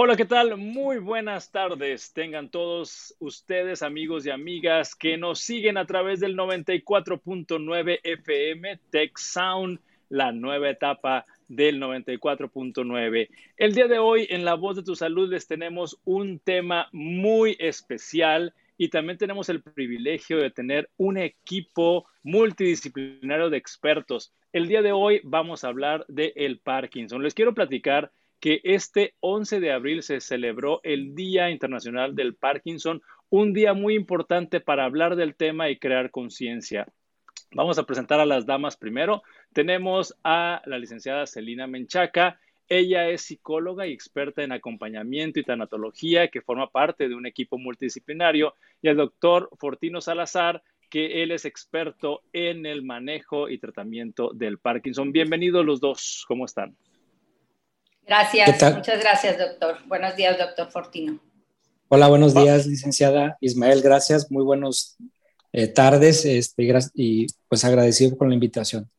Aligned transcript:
Hola, 0.00 0.14
¿qué 0.14 0.26
tal? 0.26 0.56
Muy 0.56 0.98
buenas 0.98 1.50
tardes. 1.50 2.12
Tengan 2.12 2.50
todos 2.50 3.16
ustedes, 3.18 3.82
amigos 3.82 4.24
y 4.24 4.30
amigas, 4.30 4.94
que 4.94 5.16
nos 5.16 5.40
siguen 5.40 5.76
a 5.76 5.86
través 5.86 6.20
del 6.20 6.36
94.9 6.36 7.98
FM 8.04 8.78
Tech 8.92 9.18
Sound, 9.18 9.80
la 10.08 10.30
nueva 10.30 10.70
etapa 10.70 11.24
del 11.48 11.80
94.9. 11.80 13.28
El 13.56 13.74
día 13.74 13.88
de 13.88 13.98
hoy 13.98 14.28
en 14.30 14.44
La 14.44 14.54
Voz 14.54 14.76
de 14.76 14.84
tu 14.84 14.94
Salud 14.94 15.28
les 15.28 15.48
tenemos 15.48 15.98
un 16.04 16.38
tema 16.38 16.88
muy 16.92 17.56
especial 17.58 18.54
y 18.76 18.90
también 18.90 19.18
tenemos 19.18 19.48
el 19.48 19.62
privilegio 19.62 20.38
de 20.38 20.52
tener 20.52 20.88
un 20.96 21.18
equipo 21.18 22.06
multidisciplinario 22.22 23.50
de 23.50 23.56
expertos. 23.56 24.32
El 24.52 24.68
día 24.68 24.80
de 24.80 24.92
hoy 24.92 25.20
vamos 25.24 25.64
a 25.64 25.68
hablar 25.68 26.04
de 26.06 26.60
Parkinson. 26.62 27.20
Les 27.20 27.34
quiero 27.34 27.52
platicar 27.52 28.12
que 28.40 28.60
este 28.64 29.14
11 29.20 29.60
de 29.60 29.72
abril 29.72 30.02
se 30.02 30.20
celebró 30.20 30.80
el 30.84 31.14
Día 31.14 31.50
Internacional 31.50 32.14
del 32.14 32.34
Parkinson, 32.34 33.02
un 33.30 33.52
día 33.52 33.74
muy 33.74 33.94
importante 33.94 34.60
para 34.60 34.84
hablar 34.84 35.16
del 35.16 35.34
tema 35.34 35.68
y 35.70 35.78
crear 35.78 36.10
conciencia. 36.10 36.86
Vamos 37.52 37.78
a 37.78 37.84
presentar 37.84 38.20
a 38.20 38.26
las 38.26 38.46
damas 38.46 38.76
primero. 38.76 39.22
Tenemos 39.52 40.14
a 40.22 40.62
la 40.66 40.78
licenciada 40.78 41.26
Celina 41.26 41.66
Menchaca. 41.66 42.38
Ella 42.68 43.08
es 43.08 43.22
psicóloga 43.22 43.86
y 43.86 43.92
experta 43.92 44.42
en 44.42 44.52
acompañamiento 44.52 45.40
y 45.40 45.44
tanatología, 45.44 46.28
que 46.28 46.42
forma 46.42 46.70
parte 46.70 47.08
de 47.08 47.14
un 47.14 47.26
equipo 47.26 47.56
multidisciplinario, 47.56 48.54
y 48.82 48.88
el 48.88 48.96
doctor 48.96 49.48
Fortino 49.58 50.02
Salazar, 50.02 50.62
que 50.90 51.22
él 51.22 51.32
es 51.32 51.46
experto 51.46 52.22
en 52.32 52.66
el 52.66 52.82
manejo 52.82 53.48
y 53.48 53.58
tratamiento 53.58 54.32
del 54.34 54.58
Parkinson. 54.58 55.12
Bienvenidos 55.12 55.64
los 55.64 55.80
dos, 55.80 56.24
¿cómo 56.28 56.44
están? 56.44 56.76
Gracias, 58.08 58.74
muchas 58.74 59.00
gracias, 59.00 59.38
doctor. 59.38 59.76
Buenos 59.86 60.16
días, 60.16 60.38
doctor 60.38 60.70
Fortino. 60.70 61.20
Hola, 61.88 62.08
buenos 62.08 62.32
días, 62.34 62.66
licenciada 62.66 63.36
Ismael. 63.42 63.82
Gracias, 63.82 64.30
muy 64.30 64.42
buenas 64.42 64.96
eh, 65.52 65.66
tardes 65.66 66.24
este, 66.24 66.72
y 66.94 67.26
pues 67.48 67.66
agradecido 67.66 68.16
con 68.16 68.30
la 68.30 68.34
invitación. 68.34 68.90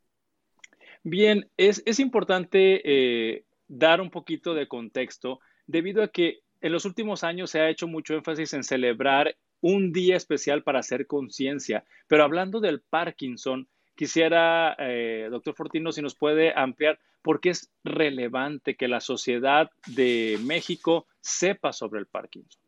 Bien, 1.02 1.50
es, 1.58 1.82
es 1.88 2.00
importante 2.00 2.82
eh, 2.86 3.46
dar 3.68 4.00
un 4.00 4.12
poquito 4.12 4.54
de 4.54 4.68
contexto 4.68 5.40
debido 5.66 6.04
a 6.04 6.10
que 6.10 6.42
en 6.62 6.72
los 6.72 6.86
últimos 6.86 7.24
años 7.24 7.50
se 7.50 7.62
ha 7.62 7.70
hecho 7.70 7.88
mucho 7.88 8.14
énfasis 8.14 8.54
en 8.54 8.64
celebrar 8.64 9.36
un 9.60 9.92
día 9.92 10.18
especial 10.18 10.62
para 10.62 10.82
hacer 10.82 11.08
conciencia, 11.08 11.84
pero 12.08 12.24
hablando 12.24 12.60
del 12.60 12.82
Parkinson, 12.82 13.68
quisiera, 14.00 14.78
eh, 14.80 15.28
doctor 15.30 15.54
Fortino, 15.56 15.92
si 15.92 16.02
nos 16.02 16.16
puede 16.16 16.54
ampliar 16.58 16.98
por 17.22 17.42
qué 17.42 17.50
es 17.50 17.70
relevante 17.84 18.78
que 18.78 18.88
la 18.88 19.02
sociedad 19.02 19.70
de 19.88 20.40
México 20.42 21.06
sepa 21.20 21.74
sobre 21.74 22.00
el 22.00 22.06
Parkinson. 22.06 22.62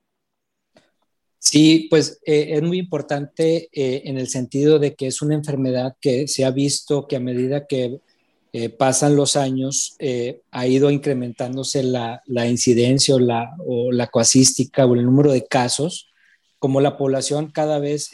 Sí, 1.40 1.88
pues 1.90 2.20
eh, 2.26 2.50
es 2.50 2.62
muy 2.62 2.80
importante 2.80 3.70
eh, 3.72 4.02
en 4.04 4.18
el 4.18 4.28
sentido 4.28 4.78
de 4.78 4.94
que 4.94 5.08
es 5.08 5.22
una 5.22 5.34
enfermedad 5.34 5.96
que 6.02 6.28
se 6.28 6.44
ha 6.44 6.52
visto 6.52 7.08
que 7.08 7.16
a 7.16 7.22
medida 7.22 7.66
que 7.66 8.02
pasan 8.78 9.16
los 9.16 9.38
años 9.38 9.96
ha 10.52 10.68
ido 10.68 10.92
incrementándose 10.92 11.84
la, 11.84 12.22
incidencia 12.46 13.16
o 13.16 13.20
la, 13.20 13.56
o 13.66 13.92
o 13.92 14.94
el 14.96 15.06
número 15.06 15.32
de 15.32 15.48
casos. 15.48 16.12
Como 16.60 16.82
la 16.82 16.98
población 16.98 17.50
cada 17.50 17.80
vez 17.80 18.12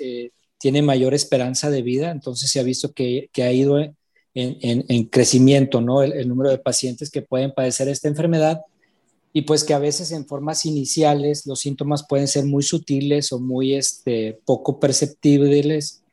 tiene 0.58 0.82
mayor 0.82 1.14
esperanza 1.14 1.70
de 1.70 1.82
vida, 1.82 2.12
entonces 2.12 2.50
se 2.50 2.60
ha 2.60 2.64
visto 2.64 2.94
que, 2.94 3.30
ha 3.38 3.52
ido 3.52 3.80
en, 4.34 5.04
crecimiento, 5.06 5.82
¿no? 5.82 6.02
El, 6.02 6.28
número 6.28 6.50
de 6.50 6.58
pacientes 6.58 7.10
que 7.10 7.22
pueden 7.22 7.52
padecer 7.52 7.88
esta 7.88 8.08
enfermedad 8.08 8.62
y 9.34 9.44
pues 9.44 9.64
que 9.64 9.74
a 9.74 9.80
veces 9.80 10.12
en 10.12 10.26
formas 10.26 10.66
iniciales 10.66 11.46
los 11.46 11.60
síntomas 11.60 12.06
pueden 12.08 12.28
ser 12.28 12.46
muy 12.46 12.64
sutiles 12.64 13.32
o 13.32 13.40
muy 13.40 13.76
este, 13.76 14.40
poco 14.46 14.80
perceptibles 14.80 16.04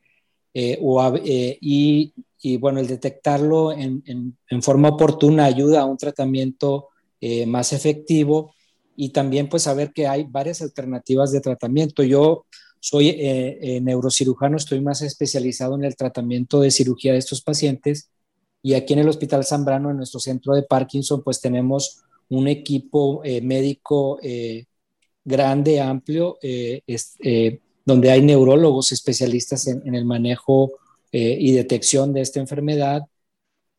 eh, 0.52 0.78
eh, 1.24 1.58
y, 1.60 2.12
bueno, 2.58 2.78
el 2.80 2.86
detectarlo 2.86 3.72
en, 3.72 4.36
forma 4.62 4.90
oportuna 4.90 5.46
ayuda 5.46 5.80
a 5.80 5.84
un 5.84 5.96
tratamiento 5.96 6.88
eh, 7.20 7.44
más 7.46 7.72
efectivo 7.72 8.54
y 8.96 9.08
también 9.08 9.48
pues 9.48 9.64
saber 9.64 9.92
que 9.92 10.06
hay 10.06 10.24
varias 10.24 10.62
alternativas 10.62 11.32
de 11.32 11.40
tratamiento. 11.40 12.02
Yo 12.04 12.46
soy 12.86 13.80
neurocirujano, 13.80 14.56
estoy 14.56 14.80
más 14.80 15.00
especializado 15.00 15.74
en 15.74 15.84
el 15.84 15.96
tratamiento 15.96 16.60
de 16.60 16.70
cirugía 16.70 17.12
de 17.12 17.18
estos 17.18 17.40
pacientes 17.40 18.10
y 18.64 18.72
aquí 18.72 18.94
en 18.94 19.00
el 19.00 19.08
Hospital 19.10 19.44
Zambrano, 19.44 19.90
en 19.90 19.98
nuestro 19.98 20.18
centro 20.18 20.54
de 20.54 20.62
Parkinson, 20.62 21.22
pues 21.22 21.38
tenemos 21.38 22.02
un 22.30 22.48
equipo 22.48 23.20
eh, 23.22 23.42
médico 23.42 24.18
eh, 24.22 24.64
grande, 25.22 25.82
amplio, 25.82 26.38
eh, 26.40 26.80
donde 27.84 28.10
hay 28.10 28.22
neurólogos 28.22 28.90
especialistas 28.92 29.66
en, 29.66 29.94
el 29.94 30.06
manejo 30.06 30.72
y 31.12 31.52
detección 31.52 32.14
de 32.14 32.22
esta 32.22 32.40
enfermedad. 32.40 33.02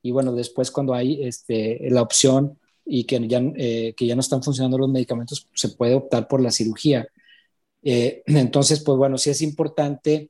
Y 0.03 0.11
bueno, 0.11 0.33
después 0.33 0.69
cuando 0.69 0.93
hay 0.93 1.23
este, 1.23 1.89
la 1.89 2.03
opción 2.03 2.59
y 2.85 3.05
que 3.05 3.27
ya, 3.27 3.41
que 3.41 4.05
ya 4.05 4.13
no 4.13 4.21
están 4.21 4.43
funcionando 4.43 4.77
los 4.77 4.89
medicamentos, 4.89 5.47
se 5.55 5.69
puede 5.69 5.95
optar 5.95 6.27
por 6.27 6.41
la 6.41 6.51
cirugía. 6.51 7.07
entonces, 8.25 8.81
pues 8.81 8.97
bueno, 8.97 9.17
sí 9.17 9.29
es 9.29 9.41
importante, 9.41 10.29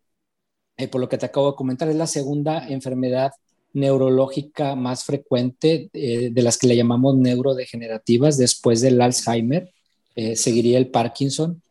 por 0.91 0.99
lo 0.99 1.07
que 1.07 1.17
te 1.17 1.25
acabo 1.25 1.51
de 1.51 1.55
comentar, 1.55 1.87
es 1.89 1.95
la 1.95 2.07
segunda 2.07 2.67
enfermedad 2.67 3.31
neurológica 3.75 4.75
más 4.75 5.03
frecuente, 5.03 5.89
eh, 5.93 6.29
de 6.31 6.41
las 6.41 6.57
que 6.57 6.67
le 6.67 6.77
llamamos 6.77 7.17
neurodegenerativas, 7.17 8.37
después 8.37 8.79
del 8.81 9.01
Alzheimer, 9.01 9.69
eh, 10.15 10.35
seguiría 10.35 10.77
el 10.77 10.87
Parkinson. 10.87 11.61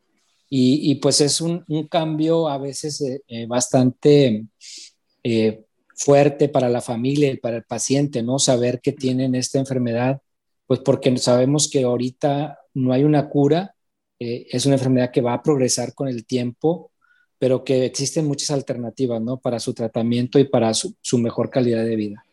Y, 0.56 0.94
pues 0.96 1.20
es 1.20 1.40
un, 1.40 1.64
cambio 1.90 2.48
a 2.48 2.58
veces 2.58 3.02
eh, 3.26 3.46
bastante 3.48 4.44
fuerte 5.96 6.48
para 6.48 6.68
la 6.68 6.80
familia 6.80 7.32
y 7.32 7.38
para 7.38 7.56
el 7.56 7.64
paciente, 7.64 8.22
¿no? 8.22 8.38
Saber 8.38 8.80
que 8.80 8.92
tienen 8.92 9.34
esta 9.34 9.58
enfermedad, 9.58 10.20
pues 10.68 10.78
porque 10.78 11.16
sabemos 11.18 11.68
que 11.68 11.82
ahorita 11.82 12.56
no 12.72 12.92
hay 12.92 13.02
una 13.02 13.28
cura, 13.30 13.73
es 14.18 14.66
una 14.66 14.76
enfermedad 14.76 15.10
que 15.10 15.20
va 15.20 15.34
a 15.34 15.42
progresar 15.42 15.94
con 15.94 16.08
el 16.08 16.24
tiempo 16.24 16.90
pero 17.44 17.62
que 17.62 17.84
existen 17.84 18.26
muchas 18.26 18.50
alternativas 18.52 19.20
¿no? 19.20 19.38
para 19.38 19.58
su 19.58 19.74
tratamiento 19.74 20.38
y 20.38 20.44
para 20.44 20.72
su, 20.72 20.96
mejor 21.18 21.50
calidad 21.50 21.84
de 21.84 21.94
vida. 21.94 22.24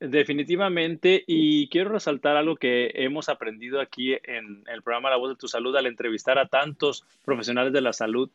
Definitivamente, 0.00 1.22
y 1.28 1.68
quiero 1.68 1.90
resaltar 1.90 2.36
algo 2.36 2.56
que 2.56 2.90
hemos 2.94 3.28
aprendido 3.28 3.80
aquí 3.80 4.12
en 4.12 4.64
el 4.66 4.82
programa 4.82 5.10
La 5.10 5.16
Voz 5.16 5.30
de 5.30 5.36
tu 5.36 5.46
Salud 5.46 5.76
al 5.76 5.86
entrevistar 5.86 6.38
a 6.38 6.48
tantos 6.48 7.04
profesionales 7.24 7.72
de 7.72 7.80
la 7.80 7.92
salud, 7.92 8.30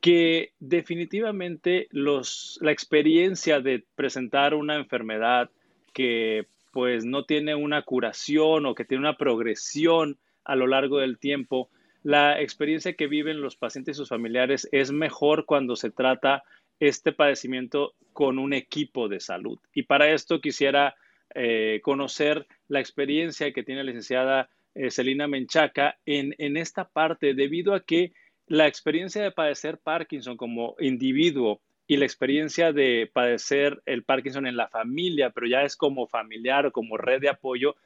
que 0.00 0.50
definitivamente 0.58 1.86
los, 1.92 2.58
la 2.60 2.72
experiencia 2.72 3.60
de 3.60 3.84
presentar 3.94 4.54
una 4.54 4.74
enfermedad 4.74 5.50
que 5.94 6.48
pues 6.72 7.04
no 7.04 7.24
tiene 7.24 7.54
una 7.54 7.82
curación 7.82 8.66
o 8.66 8.74
que 8.74 8.84
tiene 8.84 9.02
una 9.02 9.16
progresión 9.16 10.18
a 10.46 10.56
lo 10.56 10.66
largo 10.66 10.98
del 10.98 11.18
tiempo, 11.18 11.70
la 12.02 12.40
experiencia 12.40 12.94
que 12.94 13.08
viven 13.08 13.40
los 13.40 13.56
pacientes 13.56 13.96
y 13.96 13.98
sus 13.98 14.08
familiares 14.08 14.68
es 14.72 14.92
mejor 14.92 15.44
cuando 15.44 15.76
se 15.76 15.90
trata 15.90 16.44
este 16.78 17.12
padecimiento 17.12 17.94
con 18.12 18.38
un 18.38 18.52
equipo 18.52 19.08
de 19.08 19.20
salud. 19.20 19.58
Y 19.74 19.84
para 19.84 20.10
esto 20.10 20.40
quisiera 20.40 20.94
eh, 21.34 21.80
conocer 21.82 22.46
la 22.68 22.80
experiencia 22.80 23.52
que 23.52 23.62
tiene 23.62 23.82
la 23.82 23.88
licenciada 23.88 24.48
eh, 24.74 24.90
Celina 24.90 25.26
Menchaca 25.26 25.98
en, 26.06 26.34
en 26.38 26.56
esta 26.56 26.88
parte, 26.88 27.34
debido 27.34 27.74
a 27.74 27.80
que 27.80 28.12
la 28.46 28.66
experiencia 28.66 29.22
de 29.22 29.32
padecer 29.32 29.78
Parkinson 29.78 30.36
como 30.36 30.76
individuo 30.78 31.60
y 31.86 31.96
la 31.96 32.04
experiencia 32.04 32.72
de 32.72 33.10
padecer 33.12 33.82
el 33.86 34.04
Parkinson 34.04 34.46
en 34.46 34.56
la 34.56 34.68
familia, 34.68 35.30
pero 35.30 35.46
ya 35.46 35.62
es 35.62 35.76
como 35.76 36.06
familiar 36.06 36.66
o 36.66 36.72
como 36.72 36.96
red 36.96 37.20
de 37.20 37.28
apoyo, 37.28 37.76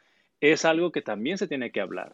es 0.41 0.65
algo 0.65 0.91
que 0.91 1.03
también 1.03 1.38
se 1.38 1.48
tiene 1.48 1.71
que 1.71 1.81
hablar. 1.81 2.12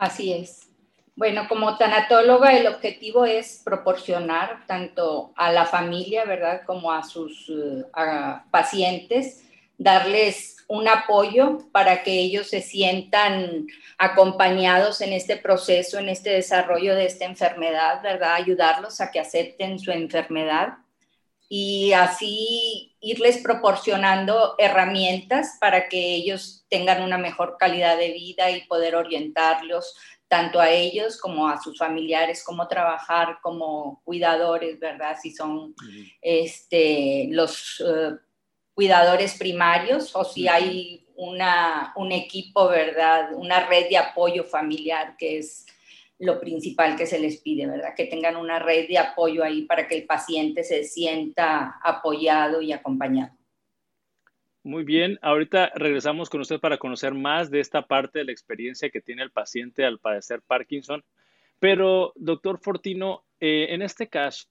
Así 0.00 0.32
es. 0.32 0.66
Bueno, 1.14 1.46
como 1.46 1.76
tanatóloga, 1.76 2.56
el 2.56 2.66
objetivo 2.66 3.26
es 3.26 3.60
proporcionar 3.62 4.64
tanto 4.66 5.34
a 5.36 5.52
la 5.52 5.66
familia, 5.66 6.24
¿verdad?, 6.24 6.62
como 6.64 6.90
a 6.90 7.02
sus 7.02 7.50
eh, 7.50 7.84
pacientes, 8.50 9.44
darles 9.76 10.56
un 10.68 10.88
apoyo 10.88 11.58
para 11.70 12.02
que 12.02 12.18
ellos 12.18 12.48
se 12.48 12.62
sientan 12.62 13.66
acompañados 13.98 15.02
en 15.02 15.12
este 15.12 15.36
proceso, 15.36 15.98
en 15.98 16.08
este 16.08 16.30
desarrollo 16.30 16.94
de 16.94 17.04
esta 17.04 17.26
enfermedad, 17.26 18.02
¿verdad? 18.02 18.36
Ayudarlos 18.36 19.02
a 19.02 19.10
que 19.10 19.20
acepten 19.20 19.78
su 19.78 19.90
enfermedad 19.90 20.78
y 21.52 21.92
así 21.94 22.94
irles 23.00 23.38
proporcionando 23.38 24.54
herramientas 24.56 25.56
para 25.60 25.88
que 25.88 26.14
ellos 26.14 26.64
tengan 26.68 27.02
una 27.02 27.18
mejor 27.18 27.56
calidad 27.58 27.98
de 27.98 28.12
vida 28.12 28.52
y 28.52 28.64
poder 28.66 28.94
orientarlos 28.94 29.96
tanto 30.28 30.60
a 30.60 30.70
ellos 30.70 31.18
como 31.18 31.48
a 31.48 31.60
sus 31.60 31.76
familiares, 31.76 32.44
cómo 32.44 32.68
trabajar 32.68 33.40
como 33.42 34.00
cuidadores, 34.04 34.78
¿verdad? 34.78 35.16
Si 35.20 35.32
son 35.32 35.74
este, 36.22 37.26
los 37.30 37.82
eh, 37.84 38.12
cuidadores 38.72 39.36
primarios 39.36 40.14
o 40.14 40.24
si 40.24 40.46
hay 40.46 41.04
una, 41.16 41.92
un 41.96 42.12
equipo, 42.12 42.68
¿verdad? 42.68 43.30
Una 43.34 43.66
red 43.66 43.88
de 43.88 43.96
apoyo 43.96 44.44
familiar, 44.44 45.16
que 45.18 45.38
es 45.38 45.66
lo 46.20 46.38
principal 46.38 46.96
que 46.96 47.06
se 47.06 47.18
les 47.18 47.40
pide, 47.40 47.66
¿verdad? 47.66 47.94
Que 47.96 48.04
tengan 48.04 48.36
una 48.36 48.58
red 48.58 48.86
de 48.88 48.98
apoyo 48.98 49.42
ahí 49.42 49.62
para 49.62 49.88
que 49.88 49.96
el 49.96 50.04
paciente 50.04 50.62
se 50.64 50.84
sienta 50.84 51.78
apoyado 51.82 52.60
y 52.60 52.72
acompañado. 52.72 53.32
Muy 54.62 54.84
bien, 54.84 55.18
ahorita 55.22 55.72
regresamos 55.74 56.28
con 56.28 56.42
usted 56.42 56.60
para 56.60 56.76
conocer 56.76 57.14
más 57.14 57.50
de 57.50 57.60
esta 57.60 57.86
parte 57.86 58.18
de 58.18 58.26
la 58.26 58.32
experiencia 58.32 58.90
que 58.90 59.00
tiene 59.00 59.22
el 59.22 59.30
paciente 59.30 59.86
al 59.86 59.98
padecer 59.98 60.42
Parkinson. 60.46 61.02
Pero, 61.58 62.12
doctor 62.16 62.58
Fortino, 62.58 63.24
eh, 63.40 63.68
en 63.70 63.80
este 63.80 64.08
caso, 64.08 64.46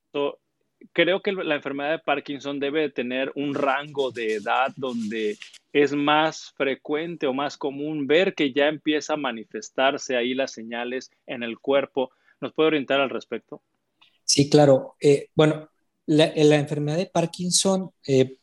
creo 0.94 1.22
que 1.22 1.32
la 1.32 1.56
enfermedad 1.56 1.92
de 1.92 2.00
Parkinson 2.00 2.60
debe 2.60 2.90
tener 2.90 3.32
un 3.36 3.54
rango 3.54 4.12
de 4.12 4.36
edad 4.36 4.74
donde 4.76 5.38
es 5.74 5.94
más 5.94 6.54
frecuente 6.56 7.28
o 7.28 7.34
más 7.34 7.58
común 7.58 8.08
ver 8.08 8.34
que 8.34 8.54
ya 8.54 8.68
empieza 8.68 9.14
a 9.14 9.18
manifestarse 9.18 10.16
ahí 10.16 10.34
las 10.34 10.52
señales 10.52 11.12
en 11.28 11.44
el 11.44 11.60
cuerpo. 11.60 12.12
¿Nos 12.42 12.54
puede 12.54 12.68
orientar 12.68 13.00
al 13.00 13.10
respecto? 13.10 13.62
Sí, 14.24 14.50
claro. 14.50 14.96
Eh, 15.00 15.30
bueno, 15.36 15.70
la, 16.06 16.26
enfermedad 16.56 16.98
de 16.98 17.06
Parkinson 17.06 17.92
eh, 18.08 18.38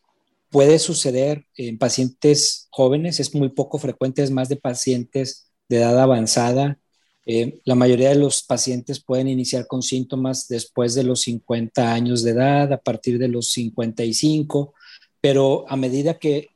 puede 0.51 0.79
suceder 0.79 1.47
en 1.57 1.79
pacientes 1.79 2.69
jóvenes, 2.71 3.19
es 3.21 3.35
muy 3.35 3.49
poco 3.49 3.79
frecuente, 3.79 4.23
es 4.23 4.31
más 4.31 4.49
de 4.49 4.57
pacientes 4.57 5.53
de 5.69 5.79
edad 5.79 6.01
avanzada. 6.01 6.79
Eh, 7.29 7.61
la 7.65 7.75
mayoría 7.75 8.11
de 8.11 8.15
los 8.15 8.45
pacientes 8.45 9.03
pueden 9.03 9.27
iniciar 9.27 9.67
con 9.67 9.83
síntomas 9.83 10.47
después 10.47 10.95
de 10.95 11.03
los 11.03 11.23
50 11.23 11.93
años 11.93 12.23
de 12.23 12.31
edad, 12.31 12.73
a 12.73 12.79
partir 12.79 13.19
de 13.19 13.27
los 13.27 13.51
55, 13.51 14.75
pero 15.21 15.65
a 15.69 15.77
medida 15.77 16.19
que, 16.19 16.51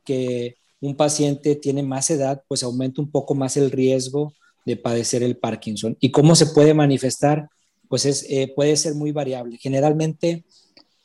un 0.82 0.96
paciente 0.96 1.56
tiene 1.56 1.82
más 1.82 2.08
edad, 2.08 2.42
pues 2.48 2.62
aumenta 2.62 3.02
un 3.02 3.10
poco 3.10 3.34
más 3.34 3.58
el 3.58 3.70
riesgo 3.70 4.32
de 4.64 4.76
padecer 4.76 5.22
el 5.22 5.36
Parkinson. 5.36 5.94
¿Y 6.00 6.10
cómo 6.10 6.34
se 6.34 6.46
puede 6.46 6.72
manifestar? 6.72 7.50
Pues 7.86 8.06
es, 8.06 8.24
eh, 8.30 8.50
puede 8.56 8.74
ser 8.78 8.94
muy 8.94 9.12
variable. 9.12 9.58
Generalmente 9.60 10.46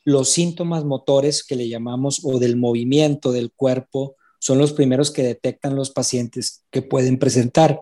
los 0.05 0.29
síntomas 0.29 0.85
motores 0.85 1.43
que 1.43 1.57
le 1.57 1.67
llamamos 1.67 2.21
o 2.23 2.39
del 2.39 2.55
movimiento 2.55 3.33
del 3.33 3.51
cuerpo 3.51 4.15
son 4.39 4.59
los 4.59 4.71
primeros 4.71 5.11
que 5.11 5.23
detectan 5.23 5.75
los 5.75 5.89
pacientes 5.89 6.63
que 6.71 6.81
pueden 6.81 7.19
presentar. 7.19 7.81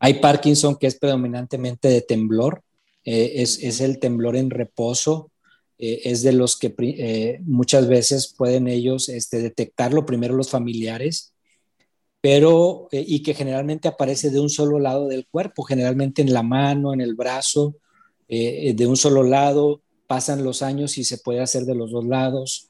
Hay 0.00 0.14
Parkinson 0.14 0.76
que 0.76 0.86
es 0.86 0.98
predominantemente 0.98 1.88
de 1.88 2.00
temblor, 2.00 2.62
eh, 3.04 3.32
es, 3.36 3.62
es, 3.62 3.80
el 3.80 3.98
temblor 3.98 4.34
en 4.34 4.50
reposo, 4.50 5.30
eh, 5.78 6.00
es 6.04 6.22
de 6.22 6.32
los 6.32 6.56
que 6.56 6.74
eh, 6.78 7.40
muchas 7.44 7.86
veces 7.86 8.34
pueden 8.36 8.66
ellos 8.66 9.10
este, 9.10 9.40
detectarlo, 9.40 10.06
primero 10.06 10.34
los 10.34 10.50
familiares, 10.50 11.34
pero 12.22 12.88
y 12.92 13.22
que 13.22 13.32
generalmente 13.32 13.88
aparece 13.88 14.30
de 14.30 14.40
un 14.40 14.50
solo 14.50 14.78
lado 14.78 15.08
del 15.08 15.26
cuerpo, 15.26 15.62
generalmente 15.62 16.20
en 16.20 16.34
la 16.34 16.42
mano, 16.42 16.92
en 16.92 17.00
el 17.00 17.14
brazo, 17.14 17.76
de 18.28 18.86
un 18.86 18.98
solo 18.98 19.22
lado, 19.22 19.80
pasan 20.06 20.44
los 20.44 20.60
años 20.60 20.98
y 20.98 21.04
se 21.04 21.16
puede 21.16 21.40
hacer 21.40 21.64
de 21.64 21.74
los 21.74 21.90
dos 21.90 22.04
lados, 22.04 22.68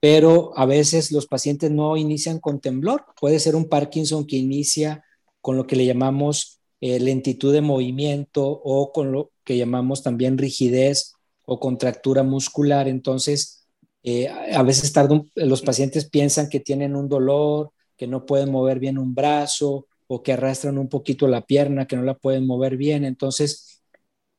pero 0.00 0.56
a 0.56 0.64
veces 0.64 1.12
los 1.12 1.26
pacientes 1.26 1.70
no 1.70 1.98
inician 1.98 2.38
con 2.38 2.58
temblor. 2.58 3.04
Puede 3.20 3.38
ser 3.38 3.54
un 3.54 3.68
Parkinson 3.68 4.26
que 4.26 4.36
inicia 4.36 5.04
con 5.40 5.56
lo 5.56 5.66
que 5.66 5.76
le 5.76 5.86
llamamos 5.86 6.60
eh, 6.80 6.98
lentitud 6.98 7.52
de 7.52 7.60
movimiento 7.60 8.46
o 8.46 8.92
con 8.92 9.12
lo 9.12 9.32
que 9.44 9.56
llamamos 9.56 10.02
también 10.02 10.38
rigidez 10.38 11.14
o 11.44 11.60
contractura 11.60 12.22
muscular. 12.22 12.88
Entonces, 12.88 13.66
eh, 14.02 14.28
a 14.28 14.62
veces 14.62 14.92
los 15.34 15.62
pacientes 15.62 16.08
piensan 16.08 16.48
que 16.48 16.60
tienen 16.60 16.96
un 16.96 17.08
dolor, 17.08 17.72
que 17.96 18.06
no 18.06 18.24
pueden 18.24 18.50
mover 18.50 18.78
bien 18.78 18.96
un 18.96 19.14
brazo 19.14 19.86
o 20.06 20.22
que 20.22 20.32
arrastran 20.32 20.78
un 20.78 20.88
poquito 20.88 21.28
la 21.28 21.42
pierna, 21.42 21.86
que 21.86 21.96
no 21.96 22.02
la 22.02 22.14
pueden 22.14 22.46
mover 22.46 22.76
bien. 22.76 23.04
Entonces, 23.04 23.82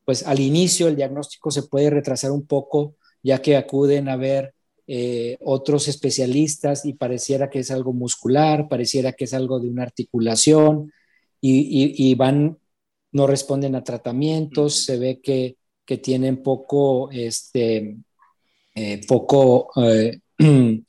pues 0.04 0.26
al 0.26 0.40
inicio 0.40 0.88
el 0.88 0.96
diagnóstico 0.96 1.50
se 1.50 1.62
puede 1.62 1.90
retrasar 1.90 2.32
un 2.32 2.46
poco 2.46 2.96
ya 3.22 3.40
que 3.40 3.56
acuden 3.56 4.08
a 4.08 4.16
ver 4.16 4.54
eh, 4.88 5.38
otros 5.40 5.86
especialistas 5.86 6.84
y 6.84 6.94
pareciera 6.94 7.48
que 7.48 7.60
es 7.60 7.70
algo 7.70 7.92
muscular, 7.92 8.68
pareciera 8.68 9.12
que 9.12 9.24
es 9.24 9.34
algo 9.34 9.60
de 9.60 9.68
una 9.68 9.84
articulación 9.84 10.92
y, 11.40 12.14
van, 12.14 12.58
no 13.12 13.26
responden 13.26 13.74
a 13.74 13.84
tratamientos, 13.84 14.84
se 14.84 14.98
ve 14.98 15.20
que, 15.20 15.56
tienen 16.02 16.42
poco, 16.42 17.10
este, 17.10 17.98
eh, 18.74 19.00
poco 19.06 19.68
eh, 19.76 20.20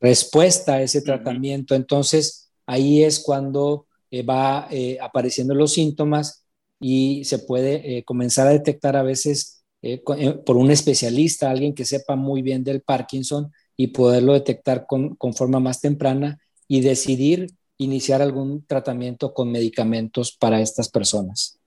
respuesta 0.00 0.74
a 0.74 0.82
ese 0.82 1.00
tratamiento. 1.00 1.74
Entonces 1.74 2.50
ahí 2.66 3.02
es 3.02 3.20
cuando 3.20 3.86
va 4.28 4.68
apareciendo 5.00 5.54
los 5.54 5.72
síntomas 5.72 6.44
y 6.78 7.24
se 7.24 7.38
puede 7.38 8.04
comenzar 8.04 8.48
a 8.48 8.52
detectar 8.52 8.96
a 8.96 9.02
veces 9.02 9.59
eh, 9.82 10.02
eh, 10.18 10.32
por 10.44 10.56
un 10.56 10.70
especialista, 10.70 11.50
alguien 11.50 11.74
que 11.74 11.84
sepa 11.84 12.16
muy 12.16 12.42
bien 12.42 12.64
del 12.64 12.82
Parkinson 12.82 13.52
y 13.76 13.88
poderlo 13.88 14.34
detectar 14.34 14.86
con, 14.86 15.16
forma 15.34 15.60
más 15.60 15.80
temprana 15.80 16.38
y 16.68 16.80
decidir 16.82 17.46
iniciar 17.78 18.20
algún 18.20 18.66
tratamiento 18.66 19.32
con 19.32 19.50
medicamentos 19.50 20.36
para 20.36 20.60
estas 20.60 20.90
personas. 20.90 21.58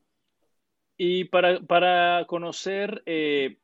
Y 0.96 1.26
para, 1.26 1.60
para 1.62 2.26
conocer, 2.28 3.04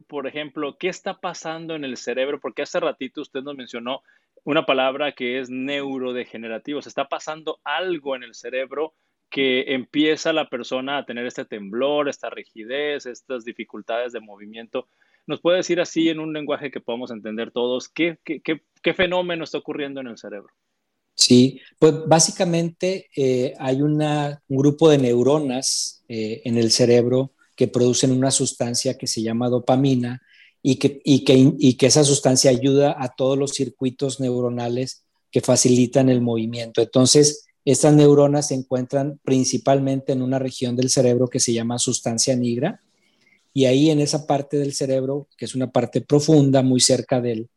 por 0.08 0.26
ejemplo, 0.26 0.78
qué 0.80 0.90
está 0.90 1.20
pasando 1.20 1.76
en 1.76 1.86
el 1.86 1.96
cerebro, 1.96 2.40
porque 2.40 2.64
hace 2.64 2.80
ratito 2.80 3.22
usted 3.22 3.44
nos 3.44 3.56
mencionó 3.56 4.02
una 4.44 4.66
palabra 4.66 5.12
que 5.12 5.40
es 5.40 5.50
neurodegenerativo, 5.50 6.82
se 6.82 6.90
está 6.90 7.08
pasando 7.08 7.60
algo 7.64 8.16
en 8.16 8.24
el 8.24 8.34
cerebro 8.34 8.96
que 9.30 9.74
empieza 9.74 10.34
la 10.34 10.50
persona 10.50 10.98
a 10.98 11.06
tener 11.06 11.26
este 11.26 11.46
temblor, 11.46 12.10
esta 12.10 12.30
rigidez, 12.30 13.06
estas 13.06 13.46
dificultades 13.46 14.12
de 14.12 14.20
movimiento. 14.20 14.88
¿Nos 15.28 15.42
puede 15.42 15.58
decir 15.58 15.80
así 15.80 16.10
en 16.10 16.20
un 16.20 16.34
lenguaje 16.34 16.72
que 16.72 16.80
podamos 16.80 17.12
entender 17.12 17.52
todos 17.52 17.90
qué, 17.90 18.18
qué, 18.24 18.94
fenómeno 18.94 19.44
está 19.44 19.60
ocurriendo 19.60 20.02
en 20.02 20.08
el 20.08 20.18
cerebro? 20.18 20.52
Sí, 21.14 21.62
pues 21.78 21.94
básicamente 22.08 23.10
eh, 23.16 23.54
hay 23.60 23.82
un 23.82 24.04
grupo 24.48 24.90
de 24.90 24.98
neuronas 24.98 26.04
eh, 26.08 26.42
en 26.46 26.58
el 26.58 26.72
cerebro 26.72 27.34
que 27.56 27.68
producen 27.68 28.12
una 28.12 28.32
sustancia 28.32 28.98
que 28.98 29.06
se 29.06 29.22
llama 29.22 29.50
dopamina 29.50 30.22
y 30.64 30.78
que, 30.78 31.02
y 31.04 31.24
que, 31.24 31.54
y 31.60 31.76
que 31.76 31.86
esa 31.86 32.04
sustancia 32.04 32.50
ayuda 32.50 32.96
a 32.98 33.10
todos 33.10 33.38
los 33.38 33.52
circuitos 33.52 34.20
neuronales 34.20 35.04
que 35.30 35.42
facilitan 35.42 36.10
el 36.10 36.22
movimiento. 36.22 36.82
Entonces, 36.82 37.49
estas 37.66 37.94
neuronas 37.94 38.48
se 38.48 38.56
encuentran 38.56 39.20
principalmente 39.24 40.14
en 40.14 40.22
una 40.22 40.40
región 40.40 40.76
del 40.76 40.90
cerebro 40.90 41.28
que 41.28 41.40
se 41.40 41.54
llama 41.54 41.80
sustancia 41.80 42.36
nigra 42.36 42.82
y 43.54 43.66
ahí 43.66 43.90
en 43.90 44.00
esa 44.00 44.28
parte 44.28 44.58
del 44.58 44.74
cerebro, 44.74 45.28
que 45.38 45.46
es 45.46 45.56
una 45.56 45.72
parte 45.72 46.02
profunda, 46.02 46.62
muy 46.62 46.80
cerca 46.80 47.20
del, 47.22 47.50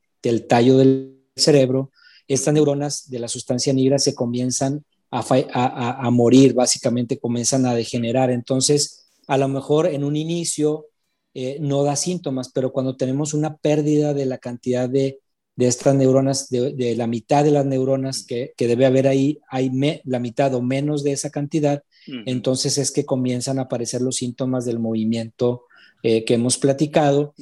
tallo 0.48 0.78
del 0.78 1.20
cerebro, 1.36 1.90
estas 2.26 2.54
neuronas 2.54 3.10
de 3.10 3.18
la 3.18 3.28
sustancia 3.28 3.72
nigra 3.72 3.98
se 3.98 4.14
comienzan 4.14 4.84
a, 5.10 6.10
morir, 6.10 6.54
básicamente 6.54 7.18
comienzan 7.18 7.66
a 7.66 7.74
degenerar. 7.74 8.30
Entonces, 8.30 9.10
a 9.26 9.36
lo 9.36 9.48
mejor 9.48 9.86
en 9.86 10.04
un 10.04 10.16
inicio 10.16 10.86
eh, 11.34 11.58
no 11.60 11.84
da 11.84 11.96
síntomas, 11.96 12.50
pero 12.52 12.72
cuando 12.72 12.96
tenemos 12.96 13.34
una 13.34 13.56
pérdida 13.56 14.14
de 14.14 14.26
la 14.26 14.38
cantidad 14.38 14.88
de 14.88 15.20
de 15.54 15.66
estas 15.66 15.94
neuronas, 15.94 16.48
de, 16.48 16.94
la 16.96 17.06
mitad 17.06 17.44
de 17.44 17.50
las 17.50 17.66
neuronas 17.66 18.24
que, 18.24 18.54
debe 18.56 18.86
haber 18.86 19.06
ahí, 19.06 19.38
hay 19.48 19.70
la 20.04 20.18
mitad 20.18 20.54
o 20.54 20.62
menos 20.62 21.04
de 21.04 21.12
esa 21.12 21.30
cantidad, 21.30 21.82
entonces 22.26 22.78
es 22.78 22.90
que 22.90 23.04
comienzan 23.04 23.58
a 23.58 23.62
aparecer 23.62 24.02
los 24.02 24.16
síntomas 24.16 24.64
del 24.64 24.78
movimiento 24.78 25.64
eh, 26.02 26.24
que 26.24 26.34
hemos 26.34 26.58
platicado. 26.58 27.34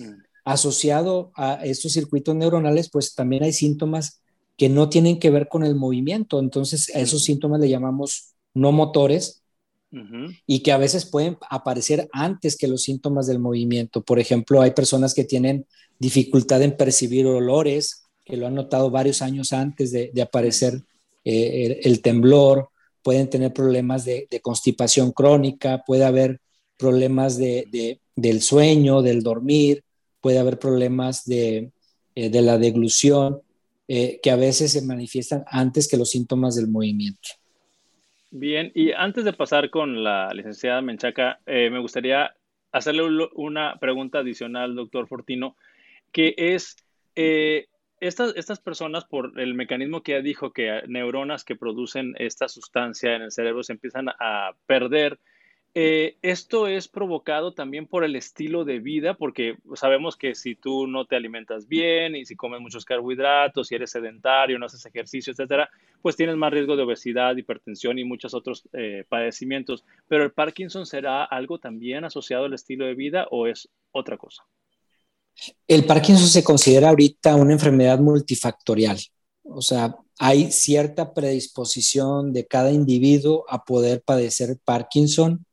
Asociado 0.44 1.32
a 1.36 1.64
estos 1.64 1.92
circuitos 1.92 2.34
neuronales, 2.34 2.90
pues 2.90 3.14
también 3.14 3.42
hay 3.44 3.52
síntomas 3.52 4.20
que 4.56 4.68
no 4.68 4.88
tienen 4.88 5.18
que 5.18 5.30
ver 5.30 5.48
con 5.48 5.64
el 5.64 5.74
movimiento, 5.74 6.40
entonces 6.40 6.94
a 6.94 6.98
esos 6.98 7.24
síntomas 7.24 7.60
le 7.60 7.68
llamamos 7.68 8.34
no 8.52 8.72
motores, 8.72 9.39
y 10.46 10.62
que 10.62 10.72
a 10.72 10.78
veces 10.78 11.04
pueden 11.04 11.36
aparecer 11.48 12.08
antes 12.12 12.56
que 12.56 12.68
los 12.68 12.82
síntomas 12.82 13.26
del 13.26 13.40
movimiento. 13.40 14.02
Por 14.02 14.20
ejemplo, 14.20 14.62
hay 14.62 14.70
personas 14.70 15.14
que 15.14 15.24
tienen 15.24 15.66
dificultad 15.98 16.62
en 16.62 16.76
percibir 16.76 17.26
olores, 17.26 18.04
que 18.24 18.36
lo 18.36 18.46
han 18.46 18.54
notado 18.54 18.90
varios 18.90 19.22
años 19.22 19.52
antes 19.52 19.90
de, 19.90 20.12
aparecer 20.22 20.82
eh, 21.24 21.80
el, 21.82 22.00
temblor, 22.02 22.70
pueden 23.02 23.28
tener 23.28 23.52
problemas 23.52 24.04
de, 24.04 24.28
constipación 24.42 25.12
crónica, 25.12 25.82
puede 25.84 26.04
haber 26.04 26.40
problemas 26.76 27.36
de, 27.36 28.00
del 28.14 28.40
sueño, 28.42 29.02
del 29.02 29.22
dormir, 29.22 29.82
puede 30.20 30.38
haber 30.38 30.58
problemas 30.58 31.24
de, 31.24 31.72
eh, 32.14 32.42
la 32.42 32.58
deglución, 32.58 33.40
eh, 33.88 34.20
que 34.22 34.30
a 34.30 34.36
veces 34.36 34.72
se 34.72 34.82
manifiestan 34.82 35.44
antes 35.48 35.88
que 35.88 35.96
los 35.96 36.10
síntomas 36.10 36.54
del 36.54 36.68
movimiento. 36.68 37.28
Bien, 38.32 38.70
y 38.74 38.92
antes 38.92 39.24
de 39.24 39.32
pasar 39.32 39.70
con 39.70 40.04
la 40.04 40.32
licenciada 40.32 40.80
Menchaca, 40.82 41.40
me 41.46 41.80
gustaría 41.80 42.32
hacerle 42.70 43.02
una 43.34 43.76
pregunta 43.80 44.20
adicional, 44.20 44.76
doctor 44.76 45.08
Fortino, 45.08 45.56
que 46.12 46.34
es, 46.36 46.76
estas, 47.16 48.36
estas 48.36 48.60
personas, 48.60 49.04
por 49.04 49.40
el 49.40 49.54
mecanismo 49.54 50.04
que 50.04 50.12
ya 50.12 50.20
dijo, 50.20 50.52
que 50.52 50.82
neuronas 50.86 51.44
que 51.44 51.56
producen 51.56 52.14
esta 52.18 52.46
sustancia 52.46 53.16
en 53.16 53.22
el 53.22 53.32
cerebro 53.32 53.64
se 53.64 53.72
empiezan 53.72 54.08
a 54.08 54.52
perder, 54.66 55.18
eh, 55.72 56.16
esto 56.22 56.66
es 56.66 56.88
provocado 56.88 57.54
también 57.54 57.86
por 57.86 58.02
el 58.02 58.16
estilo 58.16 58.64
de 58.64 58.80
vida, 58.80 59.14
porque 59.14 59.56
sabemos 59.74 60.16
que 60.16 60.34
si 60.34 60.56
tú 60.56 60.88
no 60.88 61.04
te 61.04 61.14
alimentas 61.14 61.68
bien 61.68 62.16
y 62.16 62.24
si 62.24 62.34
comes 62.34 62.60
muchos 62.60 62.84
carbohidratos, 62.84 63.68
si 63.68 63.76
eres 63.76 63.92
sedentario, 63.92 64.58
no 64.58 64.66
haces 64.66 64.84
ejercicio, 64.84 65.32
etcétera, 65.32 65.70
pues 66.02 66.16
tienes 66.16 66.36
más 66.36 66.52
riesgo 66.52 66.76
de 66.76 66.82
obesidad, 66.82 67.36
hipertensión 67.36 68.00
y 68.00 68.04
muchos 68.04 68.34
otros 68.34 68.68
eh, 68.72 69.04
padecimientos. 69.08 69.84
Pero 70.08 70.24
el 70.24 70.32
Parkinson 70.32 70.86
será 70.86 71.24
algo 71.24 71.60
también 71.60 72.04
asociado 72.04 72.46
al 72.46 72.54
estilo 72.54 72.86
de 72.86 72.94
vida 72.94 73.28
o 73.30 73.46
es 73.46 73.68
otra 73.92 74.16
cosa? 74.16 74.44
El 75.68 75.84
Parkinson 75.84 76.26
se 76.26 76.42
considera 76.42 76.88
ahorita 76.88 77.36
una 77.36 77.52
enfermedad 77.52 78.00
multifactorial. 78.00 78.98
O 79.44 79.62
sea, 79.62 79.94
hay 80.18 80.50
cierta 80.50 81.14
predisposición 81.14 82.32
de 82.32 82.46
cada 82.46 82.72
individuo 82.72 83.44
a 83.48 83.64
poder 83.64 84.02
padecer 84.02 84.58
Parkinson 84.64 85.46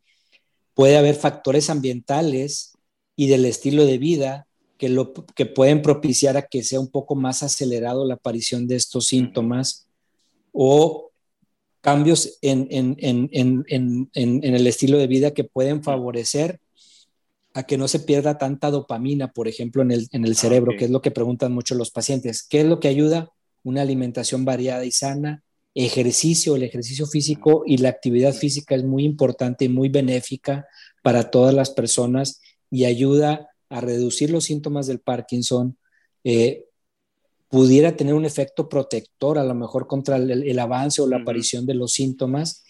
puede 0.78 0.96
haber 0.96 1.16
factores 1.16 1.72
ambientales 1.72 2.78
y 3.16 3.30
del 3.30 3.46
estilo 3.46 3.84
de 3.84 3.98
vida 3.98 4.46
que, 4.78 4.90
lo, 4.90 5.12
que 5.12 5.48
pueden 5.48 5.82
propiciar 5.82 6.38
a 6.38 6.44
que 6.44 6.62
sea 6.62 6.80
un 6.80 6.90
poco 6.90 7.16
más 7.16 7.42
acelerado 7.42 8.06
la 8.06 8.14
aparición 8.14 8.68
de 8.68 8.76
estos 8.76 9.08
síntomas 9.08 9.88
o 10.52 11.10
cambios 11.82 12.38
en, 12.44 12.68
el 14.14 14.68
estilo 14.68 15.00
de 15.00 15.08
vida 15.08 15.32
que 15.32 15.46
pueden 15.46 15.82
favorecer 15.82 16.60
a 17.56 17.64
que 17.64 17.80
no 17.80 17.88
se 17.88 18.02
pierda 18.02 18.38
tanta 18.38 18.70
dopamina, 18.70 19.34
por 19.34 19.48
ejemplo, 19.48 19.82
en 19.82 19.90
el, 19.90 20.08
ah, 20.14 20.36
cerebro, 20.36 20.74
que 20.78 20.86
es 20.86 20.92
lo 20.92 21.02
que 21.02 21.10
preguntan 21.10 21.54
mucho 21.54 21.74
los 21.74 21.90
pacientes. 21.90 22.44
¿Qué 22.44 22.60
es 22.60 22.68
lo 22.68 22.80
que 22.80 22.88
ayuda? 22.88 23.32
Una 23.64 23.82
alimentación 23.82 24.46
variada 24.46 24.86
y 24.86 24.92
sana, 24.92 25.42
ejercicio, 25.86 26.56
el 26.56 26.64
ejercicio 26.64 27.06
físico 27.06 27.64
y 27.66 27.78
la 27.78 27.90
actividad 27.90 28.34
física 28.34 28.76
es 28.76 28.84
muy 28.84 29.04
importante 29.04 29.66
y 29.66 29.70
muy 29.70 29.90
benéfica 29.90 30.68
para 31.04 31.30
todas 31.30 31.54
las 31.54 31.70
personas 31.70 32.42
y 32.72 32.86
ayuda 32.86 33.50
a 33.70 33.82
reducir 33.82 34.32
los 34.32 34.46
síntomas 34.46 34.88
del 34.88 35.00
Parkinson. 35.00 35.78
Eh, 36.24 36.66
pudiera 37.50 37.96
tener 37.96 38.14
un 38.14 38.26
efecto 38.26 38.68
protector 38.68 39.38
a 39.38 39.44
lo 39.44 39.56
mejor 39.56 39.88
contra 39.88 40.18
el, 40.18 40.60
avance 40.60 41.02
o 41.02 41.08
la 41.08 41.18
aparición 41.18 41.66
de 41.66 41.76
los 41.76 41.94
síntomas. 41.94 42.64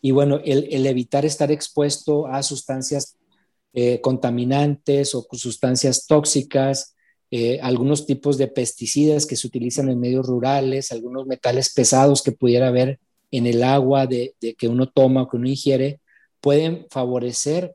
Y 0.00 0.12
bueno, 0.12 0.40
el, 0.44 0.86
evitar 0.86 1.24
estar 1.24 1.50
expuesto 1.50 2.26
a 2.26 2.42
sustancias 2.42 3.16
eh, 3.72 4.00
contaminantes 4.00 5.14
o 5.14 5.26
sustancias 5.32 6.06
tóxicas, 6.06 6.94
eh, 7.30 7.58
algunos 7.62 8.06
tipos 8.06 8.38
de 8.38 8.48
pesticidas 8.48 9.26
que 9.26 9.36
se 9.36 9.46
utilizan 9.46 9.88
en 9.88 9.98
medios 9.98 10.26
rurales, 10.26 10.92
algunos 10.92 11.26
metales 11.26 11.72
pesados 11.72 12.22
que 12.22 12.32
pudiera 12.32 12.68
haber 12.68 13.00
en 13.30 13.46
el 13.46 13.62
agua 13.64 14.06
de, 14.06 14.34
que 14.56 14.68
uno 14.68 14.88
toma 14.88 15.22
o 15.22 15.28
que 15.28 15.36
uno 15.36 15.48
ingiere, 15.48 16.00
pueden 16.40 16.86
favorecer 16.90 17.74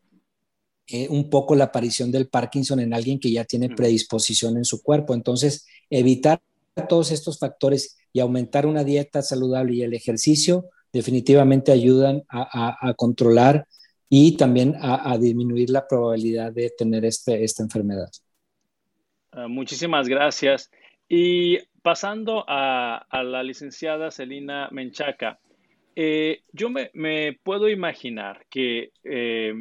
eh, 0.87 1.07
un 1.09 1.29
poco 1.29 1.55
la 1.55 1.65
aparición 1.65 2.11
del 2.11 2.29
Parkinson 2.29 2.79
en 2.79 2.93
alguien 2.93 3.19
que 3.19 3.31
ya 3.31 3.43
tiene 3.43 3.69
predisposición 3.69 4.57
en 4.57 4.65
su 4.65 4.81
cuerpo. 4.81 5.13
Entonces, 5.13 5.65
evitar 5.89 6.41
todos 6.87 7.11
estos 7.11 7.37
factores 7.39 7.97
y 8.13 8.19
aumentar 8.19 8.65
una 8.65 8.83
dieta 8.83 9.21
saludable 9.21 9.75
y 9.75 9.81
el 9.83 9.93
ejercicio 9.93 10.65
definitivamente 10.91 11.71
ayudan 11.71 12.23
a, 12.29 12.93
controlar 12.95 13.67
y 14.09 14.37
también 14.37 14.75
a, 14.79 15.17
disminuir 15.17 15.69
la 15.69 15.87
probabilidad 15.87 16.51
de 16.51 16.71
tener 16.75 17.05
este, 17.05 17.43
esta 17.43 17.61
enfermedad. 17.61 18.09
Ah, 19.31 19.47
muchísimas 19.47 20.07
gracias. 20.07 20.71
Y 21.07 21.59
pasando 21.81 22.45
a, 22.47 23.05
la 23.23 23.43
licenciada 23.43 24.11
Celina 24.11 24.69
Menchaca, 24.71 25.39
eh, 25.95 26.43
yo 26.51 26.69
me, 26.69 27.39
puedo 27.43 27.67
imaginar 27.69 28.45
que 28.49 28.91
eh, 29.03 29.53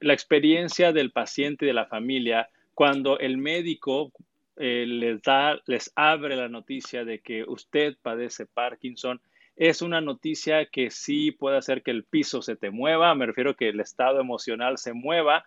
la 0.00 0.12
experiencia 0.12 0.92
del 0.92 1.12
paciente 1.12 1.64
y 1.64 1.68
de 1.68 1.74
la 1.74 1.86
familia, 1.86 2.48
cuando 2.74 3.18
el 3.18 3.38
médico 3.38 4.12
eh, 4.56 4.84
les, 4.86 5.22
da, 5.22 5.60
les 5.66 5.92
abre 5.96 6.36
la 6.36 6.48
noticia 6.48 7.04
de 7.04 7.20
que 7.20 7.44
usted 7.44 7.96
padece 8.02 8.46
Parkinson, 8.46 9.20
es 9.56 9.82
una 9.82 10.00
noticia 10.00 10.66
que 10.66 10.90
sí 10.90 11.32
puede 11.32 11.56
hacer 11.56 11.82
que 11.82 11.90
el 11.90 12.04
piso 12.04 12.42
se 12.42 12.54
te 12.54 12.70
mueva, 12.70 13.14
me 13.14 13.26
refiero 13.26 13.56
que 13.56 13.68
el 13.68 13.80
estado 13.80 14.20
emocional 14.20 14.78
se 14.78 14.92
mueva 14.92 15.44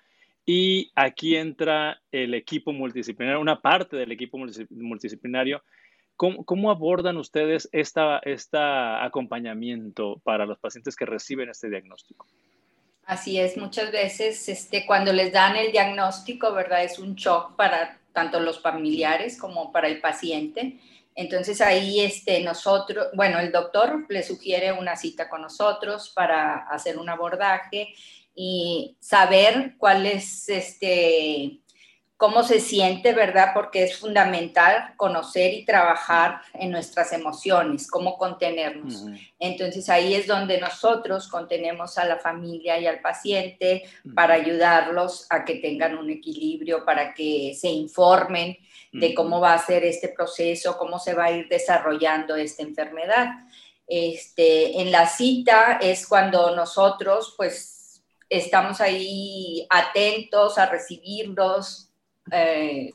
y 0.54 0.92
aquí 0.96 1.38
entra 1.38 2.02
el 2.12 2.34
equipo 2.34 2.74
multidisciplinario, 2.74 3.40
una 3.40 3.62
parte 3.62 3.96
del 3.96 4.12
equipo 4.12 4.38
multidisciplinario. 4.38 5.64
¿Cómo, 6.18 6.70
abordan 6.70 7.16
ustedes 7.16 7.70
este 7.72 8.58
acompañamiento 8.58 10.20
para 10.26 10.46
los 10.46 10.60
pacientes 10.60 10.98
que 10.98 11.06
reciben 11.06 11.50
este 11.50 11.70
diagnóstico? 11.70 12.28
Así 13.06 13.40
es, 13.40 13.56
muchas 13.56 13.94
veces 13.94 14.50
este, 14.50 14.86
cuando 14.86 15.14
les 15.14 15.32
dan 15.32 15.56
el 15.56 15.72
diagnóstico, 15.72 16.54
¿verdad? 16.54 16.84
Es 16.84 17.00
un 17.00 17.16
shock 17.16 17.56
para 17.56 18.02
tanto 18.12 18.42
los 18.42 18.62
familiares 18.62 19.40
como 19.40 19.72
para 19.72 19.88
el 19.88 20.02
paciente. 20.02 20.80
Entonces 21.16 21.62
ahí 21.62 22.02
este, 22.02 22.42
nosotros, 22.42 23.08
bueno, 23.14 23.40
el 23.40 23.54
doctor 23.54 24.06
le 24.10 24.22
sugiere 24.22 24.74
una 24.74 24.98
cita 24.98 25.30
con 25.30 25.44
nosotros 25.44 26.12
para 26.14 26.68
hacer 26.68 26.98
un 26.98 27.10
abordaje 27.10 27.94
y 28.36 28.98
saber 29.00 29.76
cuál 29.78 30.06
es 30.06 30.50
este 30.50 31.62
cómo 32.22 32.44
se 32.44 32.60
siente, 32.60 33.14
¿verdad? 33.14 33.50
Porque 33.52 33.82
es 33.82 33.98
fundamental 33.98 34.94
conocer 34.96 35.56
y 35.56 35.66
trabajar 35.66 36.42
en 36.54 36.70
nuestras 36.70 37.14
emociones, 37.14 37.90
cómo 37.90 38.20
contenernos. 38.20 39.08
Entonces 39.40 39.90
ahí 39.90 40.14
es 40.14 40.28
donde 40.28 40.60
nosotros 40.60 41.28
contenemos 41.28 41.98
a 41.98 42.06
la 42.06 42.20
familia 42.20 42.78
y 42.78 42.86
al 42.86 43.00
paciente 43.00 43.86
para 44.14 44.36
ayudarlos 44.36 45.26
a 45.32 45.44
que 45.44 45.56
tengan 45.56 45.98
un 45.98 46.12
equilibrio, 46.12 46.86
para 46.86 47.16
que 47.16 47.56
se 47.60 47.70
informen 47.70 48.56
de 48.92 49.16
cómo 49.16 49.40
va 49.40 49.56
a 49.56 49.66
ser 49.66 49.84
este 49.84 50.10
proceso, 50.10 50.78
cómo 50.78 51.00
se 51.00 51.16
va 51.16 51.26
a 51.26 51.32
ir 51.32 51.48
desarrollando 51.48 52.36
esta 52.36 52.62
enfermedad. 52.62 53.30
Este, 53.88 54.80
en 54.80 54.92
la 54.92 55.08
cita 55.08 55.80
es 55.82 56.06
cuando 56.06 56.56
nosotros, 56.56 57.34
pues, 57.36 57.81
estamos 58.32 58.80
ahí 58.80 59.68
atentos 59.70 60.58
a 60.58 60.66
recibirlos 60.66 61.92
eh, 62.32 62.92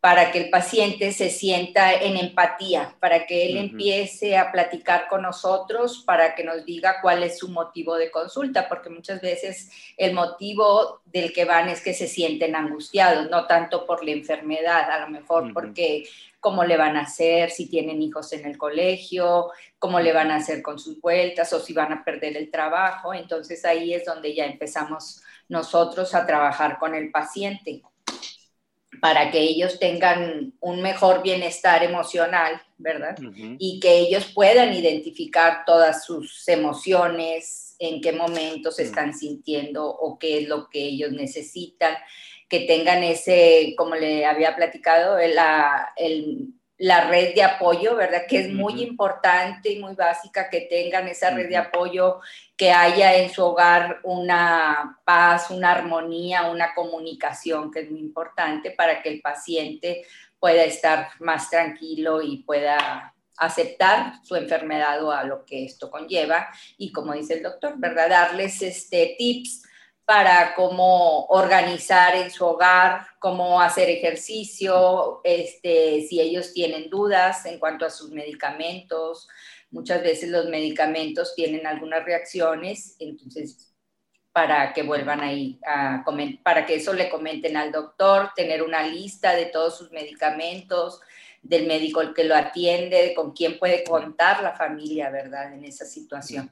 para 0.00 0.32
que 0.32 0.38
el 0.38 0.50
paciente 0.50 1.12
se 1.12 1.28
sienta 1.28 1.92
en 1.92 2.16
empatía, 2.16 2.96
para 3.00 3.26
que 3.26 3.46
él 3.46 3.58
empiece 3.58 4.38
a 4.38 4.50
platicar 4.50 5.08
con 5.08 5.20
nosotros, 5.22 6.02
para 6.06 6.34
que 6.34 6.42
nos 6.42 6.64
diga 6.64 7.02
cuál 7.02 7.22
es 7.22 7.38
su 7.38 7.48
motivo 7.48 7.96
de 7.96 8.10
consulta, 8.10 8.66
porque 8.66 8.88
muchas 8.88 9.20
veces 9.20 9.70
el 9.98 10.14
motivo 10.14 11.02
del 11.04 11.34
que 11.34 11.44
van 11.44 11.68
es 11.68 11.82
que 11.82 11.92
se 11.92 12.08
sienten 12.08 12.56
angustiados, 12.56 13.28
no 13.28 13.46
tanto 13.46 13.84
por 13.84 14.02
la 14.02 14.12
enfermedad, 14.12 14.90
a 14.90 15.00
lo 15.00 15.08
mejor 15.10 15.52
porque 15.52 16.04
cómo 16.40 16.64
le 16.64 16.78
van 16.78 16.96
a 16.96 17.02
hacer, 17.02 17.50
si 17.50 17.68
tienen 17.68 18.00
hijos 18.00 18.32
en 18.32 18.46
el 18.46 18.56
colegio, 18.56 19.50
cómo 19.78 20.00
le 20.00 20.14
van 20.14 20.30
a 20.30 20.36
hacer 20.36 20.62
con 20.62 20.78
sus 20.78 20.98
vueltas 20.98 21.52
o 21.52 21.60
si 21.60 21.74
van 21.74 21.92
a 21.92 22.02
perder 22.02 22.38
el 22.38 22.50
trabajo. 22.50 23.12
Entonces 23.12 23.66
ahí 23.66 23.92
es 23.92 24.06
donde 24.06 24.34
ya 24.34 24.46
empezamos 24.46 25.20
nosotros 25.50 26.14
a 26.14 26.24
trabajar 26.24 26.78
con 26.78 26.94
el 26.94 27.10
paciente 27.10 27.82
para 29.00 29.30
que 29.30 29.40
ellos 29.40 29.78
tengan 29.78 30.52
un 30.60 30.82
mejor 30.82 31.22
bienestar 31.22 31.82
emocional, 31.82 32.60
¿verdad? 32.78 33.16
Y 33.58 33.80
que 33.80 33.98
ellos 33.98 34.30
puedan 34.34 34.72
identificar 34.74 35.64
todas 35.64 36.04
sus 36.04 36.46
emociones, 36.48 37.70
en 37.80 38.00
qué 38.02 38.12
momentos 38.12 38.78
están 38.78 39.14
sintiendo 39.14 39.88
o 39.88 40.18
qué 40.18 40.42
es 40.42 40.48
lo 40.48 40.68
que 40.68 40.82
ellos 40.82 41.12
necesitan 41.12 41.94
que 42.48 42.60
tengan 42.60 43.02
ese, 43.04 43.74
como 43.76 43.94
le 43.94 44.26
había 44.26 44.54
platicado, 44.56 45.16
la, 45.28 45.94
la 46.80 47.08
red 47.08 47.34
de 47.34 47.42
apoyo, 47.42 47.94
¿verdad? 47.94 48.22
Que 48.26 48.38
es 48.38 48.52
muy 48.52 48.82
importante 48.82 49.70
y 49.70 49.80
muy 49.80 49.94
básica 49.94 50.48
que 50.48 50.62
tengan 50.62 51.06
esa 51.08 51.28
red 51.28 51.46
de 51.46 51.58
apoyo, 51.58 52.20
que 52.56 52.72
haya 52.72 53.16
en 53.16 53.28
su 53.28 53.44
hogar 53.44 54.00
una 54.02 54.98
paz, 55.04 55.50
una 55.50 55.72
armonía, 55.72 56.48
una 56.50 56.74
comunicación, 56.74 57.70
que 57.70 57.80
es 57.80 57.90
muy 57.90 58.00
importante 58.00 58.70
para 58.70 59.02
que 59.02 59.10
el 59.10 59.20
paciente 59.20 60.06
pueda 60.38 60.64
estar 60.64 61.08
más 61.18 61.50
tranquilo 61.50 62.22
y 62.22 62.38
pueda 62.44 63.14
aceptar 63.36 64.14
su 64.24 64.36
enfermedad 64.36 65.04
o 65.04 65.12
a 65.12 65.24
lo 65.24 65.44
que 65.44 65.66
esto 65.66 65.90
conlleva 65.90 66.48
y 66.78 66.92
como 66.92 67.12
dice 67.12 67.34
el 67.34 67.42
doctor, 67.42 67.74
¿verdad? 67.76 68.08
Darles 68.08 68.62
este 68.62 69.16
tips 69.18 69.64
para 70.10 70.56
cómo 70.56 71.26
organizar 71.26 72.16
en 72.16 72.32
su 72.32 72.44
hogar, 72.44 73.06
cómo 73.20 73.60
hacer 73.60 73.88
ejercicio, 73.88 75.20
este, 75.22 76.04
si 76.08 76.20
ellos 76.20 76.52
tienen 76.52 76.90
dudas 76.90 77.46
en 77.46 77.60
cuanto 77.60 77.86
a 77.86 77.90
sus 77.90 78.10
medicamentos. 78.10 79.28
Muchas 79.70 80.02
veces 80.02 80.30
los 80.30 80.46
medicamentos 80.46 81.32
tienen 81.36 81.64
algunas 81.64 82.04
reacciones, 82.04 82.96
entonces 82.98 83.72
para 84.32 84.72
que 84.72 84.82
vuelvan 84.82 85.20
ahí 85.20 85.60
a 85.64 86.04
para 86.42 86.66
que 86.66 86.74
eso 86.74 86.92
le 86.92 87.08
comenten 87.08 87.56
al 87.56 87.70
doctor, 87.70 88.32
tener 88.34 88.64
una 88.64 88.82
lista 88.82 89.36
de 89.36 89.46
todos 89.46 89.78
sus 89.78 89.92
medicamentos, 89.92 91.00
del 91.40 91.68
médico 91.68 92.00
el 92.00 92.14
que 92.14 92.24
lo 92.24 92.34
atiende, 92.34 93.14
con 93.14 93.30
quién 93.30 93.60
puede 93.60 93.84
contar 93.84 94.42
la 94.42 94.54
familia, 94.56 95.08
¿verdad? 95.08 95.54
En 95.54 95.64
esa 95.64 95.84
situación. 95.84 96.50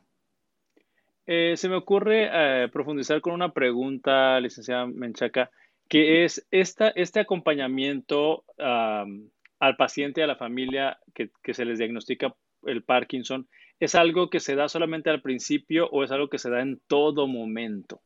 Eh, 1.31 1.59
se 1.59 1.69
me 1.69 1.77
ocurre 1.77 2.31
eh, 2.33 2.69
profundizar 2.69 3.21
con 3.21 3.35
una 3.35 3.53
pregunta, 3.53 4.41
licenciada 4.41 4.87
Menchaca, 4.87 5.51
que 5.87 6.25
es 6.25 6.47
esta, 6.51 6.89
este 6.89 7.21
acompañamiento 7.21 8.45
al 8.57 9.77
paciente 9.77 10.23
y 10.23 10.25
a 10.25 10.27
la 10.27 10.37
familia 10.37 10.99
que, 11.15 11.31
que 11.43 11.53
se 11.53 11.67
les 11.67 11.79
diagnostica 11.79 12.35
el 12.65 12.83
Parkinson, 12.83 13.47
¿es 13.79 13.95
algo 13.95 14.31
que 14.31 14.41
se 14.41 14.55
da 14.55 14.71
solamente 14.71 15.11
al 15.11 15.21
principio 15.21 15.87
o 15.91 16.03
es 16.03 16.11
algo 16.11 16.31
que 16.31 16.39
se 16.39 16.49
da 16.49 16.63
en 16.63 16.81
todo 16.87 17.27
momento? 17.27 18.01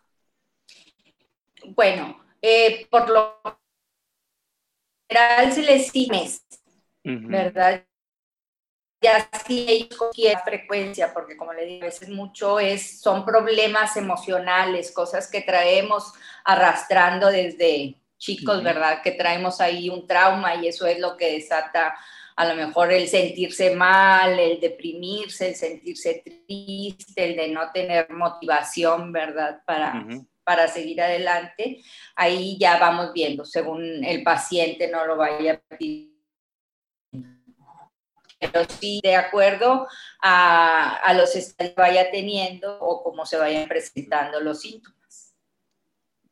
Bueno, 1.77 2.25
eh, 2.41 2.89
por 2.91 3.09
lo 3.09 3.41
general 5.09 5.53
se 5.53 5.63
les 5.63 5.87
sigue, 5.93 6.29
¿verdad? 7.05 7.87
Ya 9.03 9.29
sí 9.47 9.67
hay 10.29 10.37
frecuencia, 10.45 11.13
porque 11.13 11.37
como 11.37 11.53
le 11.53 11.67
digo, 11.67 11.83
a 11.83 11.87
veces 11.87 12.09
mucho 12.09 12.61
es, 12.61 13.01
son 13.01 13.25
problemas 13.25 13.97
emocionales, 13.97 14.93
cosas 14.93 15.29
que 15.29 15.41
traemos 15.41 16.13
arrastrando 16.45 17.29
desde 17.29 17.97
chicos, 18.19 18.63
¿verdad? 18.63 19.03
Que 19.03 19.13
traemos 19.13 19.61
ahí 19.61 19.91
un 19.91 20.07
trauma 20.07 20.55
y 20.55 20.69
eso 20.69 20.87
es 20.87 21.01
lo 21.01 21.17
que 21.17 21.33
desata 21.33 21.97
a 22.37 22.47
lo 22.47 22.55
mejor 22.55 22.93
el 22.93 23.09
sentirse 23.09 23.75
mal, 23.75 24.39
el 24.39 24.61
deprimirse, 24.61 25.49
el 25.49 25.55
sentirse 25.55 26.23
triste, 26.47 27.25
el 27.25 27.37
de 27.37 27.49
no 27.49 27.71
tener 27.73 28.11
motivación, 28.11 29.13
¿verdad? 29.13 29.63
Para, 29.67 30.07
para 30.45 30.69
seguir 30.69 31.03
adelante. 31.03 31.83
Ahí 32.17 32.57
ya 32.59 32.79
vamos 32.79 33.13
viendo, 33.13 33.45
según 33.45 34.05
el 34.05 34.23
paciente 34.23 34.89
no 34.89 35.05
lo 35.07 35.17
vaya 35.17 35.55
a 35.55 35.77
pedir. 35.77 36.12
Pero 38.43 38.65
sí, 38.69 39.01
de 39.03 39.15
acuerdo 39.15 39.87
a, 40.21 40.97
a 40.97 41.15
los 41.15 41.33
que 41.33 41.75
vaya 41.77 42.11
teniendo 42.11 42.77
o 42.81 43.03
cómo 43.05 43.25
se 43.25 43.37
vayan 43.37 43.69
presentando 43.69 44.41
los 44.41 44.61
síntomas. 44.61 45.35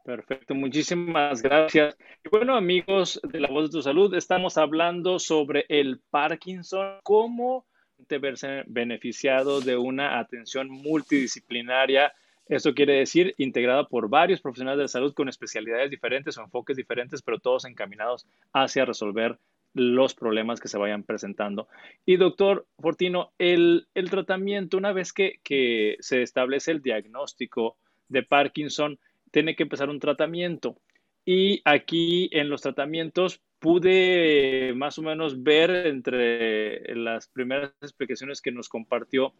Perfecto, 0.04 0.54
muchísimas 0.54 1.40
gracias. 1.40 1.96
Y 2.24 2.28
bueno, 2.30 2.56
amigos 2.56 3.20
de 3.22 3.38
La 3.38 3.48
Voz 3.48 3.70
de 3.70 3.78
tu 3.78 3.82
Salud, 3.82 4.12
estamos 4.14 4.58
hablando 4.58 5.20
sobre 5.20 5.66
el 5.68 6.00
Parkinson, 6.10 6.98
cómo 7.04 7.66
te 8.08 8.18
verse 8.18 8.64
beneficiado 8.66 9.60
de 9.60 9.76
una 9.76 10.18
atención 10.18 10.68
multidisciplinaria. 10.68 12.12
Esto 12.46 12.74
quiere 12.74 12.94
decir 12.94 13.34
integrada 13.38 13.86
por 13.86 14.08
varios 14.08 14.40
profesionales 14.40 14.80
de 14.80 14.88
salud 14.88 15.14
con 15.14 15.28
especialidades 15.28 15.90
diferentes 15.90 16.36
o 16.36 16.42
enfoques 16.42 16.76
diferentes, 16.76 17.22
pero 17.22 17.38
todos 17.38 17.64
encaminados 17.64 18.26
hacia 18.52 18.84
resolver 18.84 19.38
los 19.74 20.14
problemas 20.14 20.60
que 20.60 20.68
se 20.68 20.78
vayan 20.78 21.04
presentando. 21.04 21.68
Y 22.04 22.16
doctor 22.16 22.66
Fortino, 22.78 23.32
el, 23.38 23.86
tratamiento, 24.10 24.76
una 24.76 24.92
vez 24.92 25.12
que, 25.12 25.40
que 25.42 25.96
se 26.00 26.22
establece 26.22 26.72
el 26.72 26.82
diagnóstico 26.82 27.76
de 28.08 28.22
Parkinson, 28.22 28.98
tiene 29.30 29.54
que 29.54 29.62
empezar 29.62 29.88
un 29.88 30.00
tratamiento. 30.00 30.76
Y 31.24 31.60
aquí 31.64 32.28
en 32.32 32.48
los 32.48 32.62
tratamientos 32.62 33.40
pude 33.58 34.72
más 34.74 34.98
o 34.98 35.02
menos 35.02 35.42
ver 35.42 35.70
entre 35.86 36.94
las 36.96 37.28
primeras 37.28 37.72
explicaciones 37.82 38.40
que 38.40 38.50
nos 38.50 38.68
compartió 38.68 39.34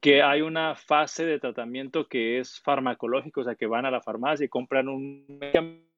que 0.00 0.22
hay 0.22 0.40
una 0.40 0.74
fase 0.74 1.26
de 1.26 1.38
tratamiento 1.38 2.08
que 2.08 2.38
es 2.38 2.60
farmacológico, 2.60 3.42
o 3.42 3.44
sea, 3.44 3.56
que 3.56 3.66
van 3.66 3.84
a 3.84 3.90
la 3.90 4.00
farmacia 4.00 4.46
y 4.46 4.48
compran 4.48 4.88
un 4.88 5.26
medicamento 5.28 5.92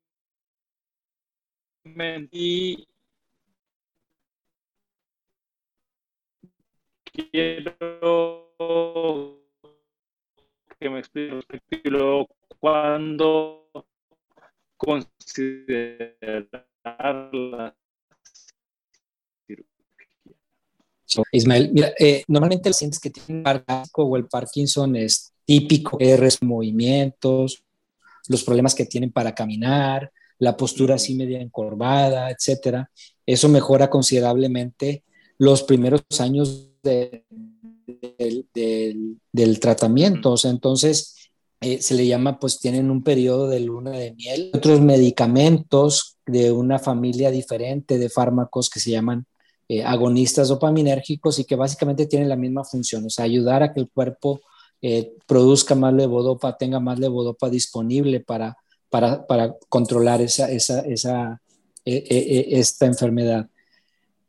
quiero 7.14 8.50
que 10.80 10.90
me 10.90 10.98
explique 10.98 11.90
cuando 12.58 13.70
considerar 14.76 16.48
la 17.32 17.74
Ismael, 21.30 21.70
mira, 21.72 21.92
eh, 21.98 22.24
normalmente 22.26 22.68
los 22.68 22.76
pacientes 22.76 22.98
que 22.98 23.10
tienen 23.10 23.44
Parkinson 23.44 24.04
o 24.04 24.16
el 24.16 24.26
Parkinson 24.26 24.96
es 24.96 25.32
típico, 25.44 25.96
es 26.00 26.42
movimientos, 26.42 27.62
los 28.28 28.42
problemas 28.42 28.74
que 28.74 28.86
tienen 28.86 29.12
para 29.12 29.32
caminar, 29.32 30.10
la 30.38 30.56
postura 30.56 30.96
así 30.96 31.14
media 31.14 31.40
encorvada, 31.40 32.30
etcétera. 32.30 32.90
Eso 33.24 33.48
mejora 33.48 33.88
considerablemente 33.88 35.04
los 35.38 35.62
primeros 35.62 36.02
años 36.18 36.73
del, 36.84 37.24
del, 39.32 39.60
tratamiento. 39.60 40.34
entonces, 40.44 41.30
eh, 41.60 41.80
se 41.80 41.94
le 41.94 42.06
llama, 42.06 42.38
pues 42.38 42.60
tienen 42.60 42.90
un 42.90 43.02
periodo 43.02 43.48
de 43.48 43.60
luna 43.60 43.90
de 43.92 44.12
miel. 44.12 44.50
Otros 44.54 44.80
medicamentos 44.80 46.18
de 46.26 46.52
una 46.52 46.78
familia 46.78 47.30
diferente 47.30 47.98
de 47.98 48.10
fármacos 48.10 48.68
que 48.68 48.80
se 48.80 48.90
llaman 48.90 49.26
eh, 49.68 49.82
agonistas 49.82 50.48
dopaminérgicos 50.48 51.38
y 51.38 51.44
que 51.44 51.56
básicamente 51.56 52.06
tienen 52.06 52.28
la 52.28 52.36
misma 52.36 52.64
función, 52.64 53.06
o 53.06 53.10
sea, 53.10 53.24
ayudar 53.24 53.62
a 53.62 53.72
que 53.72 53.80
el 53.80 53.88
cuerpo 53.88 54.42
eh, 54.82 55.14
produzca 55.26 55.74
más 55.74 55.94
levodopa, 55.94 56.58
tenga 56.58 56.80
más 56.80 56.98
levodopa 56.98 57.48
disponible 57.48 58.20
para, 58.20 58.58
para, 58.90 59.26
para 59.26 59.56
controlar 59.70 60.20
esa, 60.20 60.50
esa, 60.50 60.80
esa 60.80 61.40
esta 61.86 62.86
enfermedad. 62.86 63.48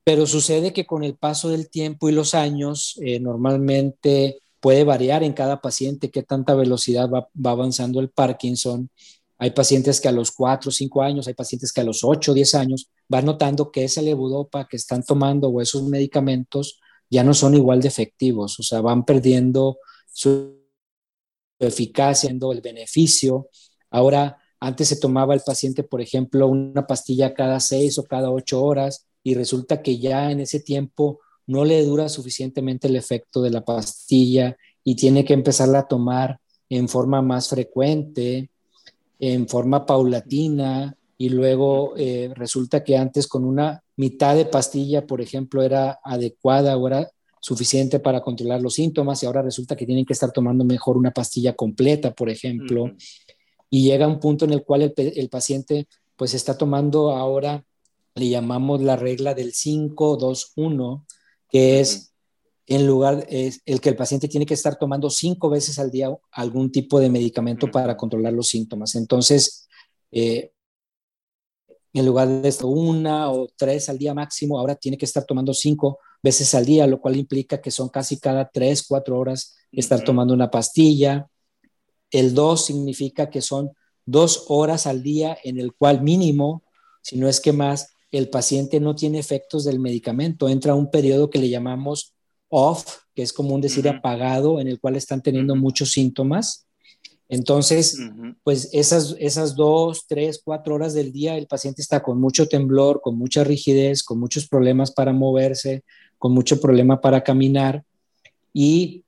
Pero 0.06 0.26
sucede 0.28 0.72
que 0.72 0.86
con 0.86 1.04
el 1.04 1.18
paso 1.18 1.50
del 1.50 1.70
tiempo 1.70 2.08
y 2.08 2.14
los 2.14 2.34
años, 2.36 2.98
normalmente 3.20 4.40
puede 4.60 4.84
variar 4.84 5.24
en 5.24 5.34
cada 5.34 5.62
paciente 5.62 6.12
qué 6.12 6.24
tanta 6.24 6.56
velocidad 6.56 7.10
va, 7.10 7.28
avanzando 7.44 8.00
el 8.00 8.10
Parkinson. 8.10 8.90
Hay 9.38 9.52
pacientes 9.52 10.00
que 10.00 10.08
a 10.08 10.12
los 10.12 10.32
4 10.32 10.70
o 10.70 10.72
5 10.72 11.02
años, 11.02 11.28
hay 11.28 11.34
pacientes 11.34 11.74
que 11.74 11.82
a 11.82 11.84
los 11.84 12.04
8 12.04 12.32
o 12.32 12.34
10 12.36 12.56
años 12.56 12.90
van 13.10 13.26
notando 13.26 13.72
que 13.72 13.84
esa 13.84 14.02
levodopa 14.02 14.68
que 14.68 14.78
están 14.78 15.04
tomando 15.04 15.50
o 15.50 15.60
esos 15.60 15.84
medicamentos 15.84 16.80
ya 17.10 17.24
no 17.24 17.34
son 17.34 17.54
igual 17.56 17.82
de 17.82 17.88
efectivos, 17.88 18.60
o 18.60 18.64
sea, 18.64 18.82
van 18.82 19.06
perdiendo 19.06 19.78
su 20.12 20.58
eficacia, 21.60 22.30
el 22.30 22.62
beneficio. 22.62 23.50
Ahora, 23.90 24.38
antes 24.60 24.88
se 24.88 24.98
tomaba 24.98 25.34
el 25.34 25.42
paciente, 25.42 25.84
por 25.84 26.02
ejemplo, 26.02 26.48
una 26.48 26.88
pastilla 26.88 27.34
cada 27.34 27.60
6 27.60 28.00
o 28.00 28.04
cada 28.04 28.32
8 28.32 28.64
horas 28.64 29.05
y 29.26 29.34
resulta 29.34 29.82
que 29.82 29.98
ya 29.98 30.30
en 30.30 30.40
ese 30.40 30.60
tiempo 30.60 31.20
no 31.48 31.66
le 31.66 31.84
dura 31.84 32.10
suficientemente 32.10 32.88
el 32.88 32.96
efecto 32.96 33.42
de 33.42 33.50
la 33.50 33.66
pastilla 33.66 34.56
y 34.84 34.96
tiene 34.96 35.26
que 35.26 35.34
empezarla 35.34 35.80
a 35.80 35.88
tomar 35.88 36.40
en 36.70 36.88
forma 36.88 37.24
más 37.24 37.50
frecuente, 37.50 38.52
en 39.20 39.48
forma 39.48 39.84
paulatina, 39.84 40.96
y 41.18 41.30
luego 41.30 41.96
eh, 41.98 42.34
resulta 42.36 42.84
que 42.84 42.98
antes 42.98 43.28
con 43.28 43.46
una 43.46 43.82
mitad 43.96 44.36
de 44.36 44.46
pastilla, 44.46 45.08
por 45.08 45.22
ejemplo, 45.22 45.64
era 45.64 46.00
adecuada 46.04 46.78
o 46.78 46.88
era 46.88 47.10
suficiente 47.40 48.00
para 48.00 48.22
controlar 48.22 48.62
los 48.62 48.76
síntomas 48.76 49.24
y 49.24 49.26
ahora 49.26 49.42
resulta 49.42 49.76
que 49.76 49.88
tienen 49.88 50.06
que 50.06 50.14
estar 50.14 50.32
tomando 50.32 50.64
mejor 50.64 50.98
una 50.98 51.12
pastilla 51.12 51.56
completa, 51.56 52.14
por 52.14 52.30
ejemplo, 52.30 52.92
y 53.72 53.86
llega 53.86 54.08
un 54.08 54.20
punto 54.20 54.46
en 54.46 54.54
el 54.54 54.64
cual 54.64 54.84
el, 54.84 54.94
el, 54.98 55.30
paciente 55.30 55.88
pues 56.16 56.36
está 56.36 56.56
tomando 56.56 57.10
ahora, 57.10 57.64
le 58.16 58.30
llamamos 58.30 58.82
la 58.82 58.96
regla 58.96 59.34
del 59.34 59.54
5-2-1, 59.54 61.06
que 61.50 61.82
es 61.82 62.14
en 62.68 62.88
lugar, 62.88 63.26
es 63.30 63.62
el 63.66 63.80
que 63.80 63.90
el 63.90 63.96
paciente 63.96 64.28
tiene 64.28 64.46
que 64.46 64.56
estar 64.56 64.78
tomando 64.78 65.10
cinco 65.10 65.50
veces 65.50 65.78
al 65.78 65.92
día 65.92 66.10
algún 66.32 66.72
tipo 66.72 67.00
de 67.00 67.10
medicamento 67.10 67.70
para 67.70 67.96
controlar 67.96 68.34
los 68.34 68.48
síntomas. 68.48 68.96
Entonces, 68.96 69.68
eh, 70.12 70.52
en 71.94 72.06
lugar 72.06 72.28
de 72.28 72.50
esto, 72.50 72.68
una 72.68 73.32
o 73.32 73.48
tres 73.56 73.88
al 73.88 73.98
día 73.98 74.14
máximo, 74.14 74.58
ahora 74.58 74.76
tiene 74.76 74.98
que 74.98 75.06
estar 75.06 75.26
tomando 75.26 75.54
cinco 75.54 76.00
veces 76.24 76.56
al 76.56 76.66
día, 76.66 76.88
lo 76.88 77.00
cual 77.00 77.16
implica 77.18 77.62
que 77.62 77.72
son 77.72 77.90
casi 77.90 78.20
cada 78.20 78.50
tres, 78.50 78.86
cuatro 78.88 79.20
horas 79.20 79.56
estar 79.72 80.04
tomando 80.04 80.34
una 80.34 80.50
pastilla. 80.50 81.30
El 82.10 82.34
dos 82.34 82.66
significa 82.66 83.30
que 83.30 83.42
son 83.42 83.72
dos 84.06 84.46
horas 84.48 84.88
al 84.88 85.04
día 85.04 85.38
en 85.44 85.60
el 85.60 85.74
cual 85.74 86.02
mínimo, 86.02 86.64
si 87.02 87.18
no 87.18 87.30
es 87.30 87.40
que 87.40 87.54
más, 87.54 87.95
el 88.18 88.30
paciente 88.30 88.80
no 88.80 88.96
tiene 88.96 89.20
efectos 89.20 89.66
del 89.66 89.80
medicamento, 89.80 90.50
entra 90.50 90.74
a 90.74 90.76
un 90.76 90.90
periodo 90.90 91.30
que 91.30 91.40
le 91.40 91.50
llamamos 91.50 92.14
off, 92.50 93.00
que 93.14 93.22
es 93.22 93.34
común 93.34 93.62
decir 93.62 93.88
apagado, 93.90 94.60
en 94.60 94.68
el 94.68 94.80
cual 94.80 94.96
están 94.96 95.22
teniendo 95.22 95.56
muchos 95.56 95.92
síntomas. 95.92 96.66
Entonces, 97.28 97.98
pues 98.44 98.70
esas, 98.72 99.16
esas 99.20 99.56
dos, 99.56 100.06
tres, 100.08 100.42
cuatro 100.44 100.76
horas 100.76 100.94
del 100.94 101.12
día, 101.12 101.38
el 101.38 101.48
paciente 101.48 101.82
está 101.82 102.04
con 102.04 102.20
mucho 102.20 102.48
temblor, 102.48 103.02
con 103.02 103.18
mucha 103.18 103.44
rigidez, 103.44 104.04
con 104.04 104.20
muchos 104.20 104.48
problemas 104.48 104.92
para 104.92 105.12
moverse, 105.12 105.84
con 106.18 106.34
mucho 106.34 106.62
problema 106.62 107.02
para 107.02 107.24
caminar. 107.24 107.84
Y 108.54 109.04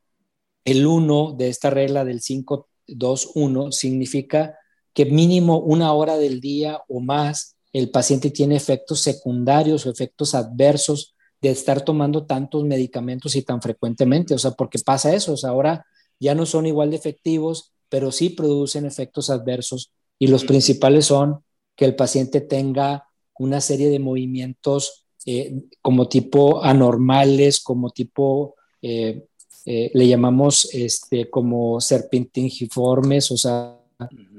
el 0.65 0.85
1 0.85 1.35
de 1.37 1.49
esta 1.49 1.69
regla 1.69 2.03
del 2.05 2.21
5, 2.21 2.67
2, 2.87 3.31
1 3.35 3.71
significa 3.71 4.57
que 4.93 5.05
mínimo 5.05 5.59
una 5.59 5.93
hora 5.93 6.17
del 6.17 6.41
día 6.41 6.81
o 6.87 6.99
más 6.99 7.56
el 7.77 7.89
paciente 7.89 8.31
tiene 8.31 8.55
efectos 8.55 9.01
secundarios 9.01 9.85
o 9.85 9.91
efectos 9.91 10.33
adversos 10.33 11.15
de 11.41 11.51
estar 11.51 11.81
tomando 11.81 12.25
tantos 12.25 12.63
medicamentos 12.63 13.35
y 13.35 13.43
tan 13.43 13.61
frecuentemente, 13.61 14.33
o 14.33 14.39
sea, 14.39 14.51
porque 14.51 14.79
pasa 14.79 15.13
eso, 15.13 15.33
o 15.33 15.37
sea, 15.37 15.51
ahora 15.51 15.85
ya 16.19 16.33
no 16.33 16.45
son 16.47 16.65
igual 16.65 16.89
de 16.89 16.95
efectivos, 16.95 17.73
pero 17.89 18.11
sí 18.11 18.29
producen 18.29 18.85
efectos 18.85 19.29
adversos 19.29 19.91
y 20.17 20.27
los 20.27 20.43
principales 20.43 21.05
son 21.05 21.43
que 21.75 21.85
el 21.85 21.95
paciente 21.95 22.41
tenga 22.41 23.07
una 23.37 23.61
serie 23.61 23.89
de 23.89 23.99
movimientos 23.99 25.05
eh, 25.25 25.61
como 25.81 26.07
tipo 26.09 26.63
anormales, 26.63 27.59
como 27.59 27.91
tipo, 27.91 28.55
eh, 28.81 29.25
eh, 29.65 29.91
le 29.93 30.07
llamamos 30.07 30.73
este, 30.73 31.29
como 31.29 31.79
serpentingiformes, 31.79 33.29
o 33.31 33.37
sea, 33.37 33.76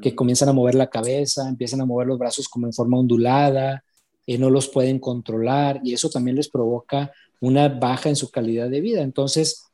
que 0.01 0.14
comienzan 0.14 0.49
a 0.49 0.53
mover 0.53 0.75
la 0.75 0.90
cabeza, 0.90 1.49
empiezan 1.49 1.81
a 1.81 1.87
mover 1.87 2.07
los 2.07 2.18
brazos 2.18 2.49
como 2.49 2.66
en 2.66 2.73
forma 2.73 2.99
ondulada, 2.99 3.83
no 4.37 4.51
los 4.51 4.68
pueden 4.68 4.99
controlar 4.99 5.81
y 5.83 5.94
eso 5.94 6.11
también 6.11 6.37
les 6.37 6.51
provoca 6.51 7.11
una 7.40 7.68
baja 7.68 8.11
en 8.11 8.16
su 8.16 8.31
calidad 8.31 8.68
de 8.68 8.83
vida. 8.83 9.01
Entonces, 9.01 9.64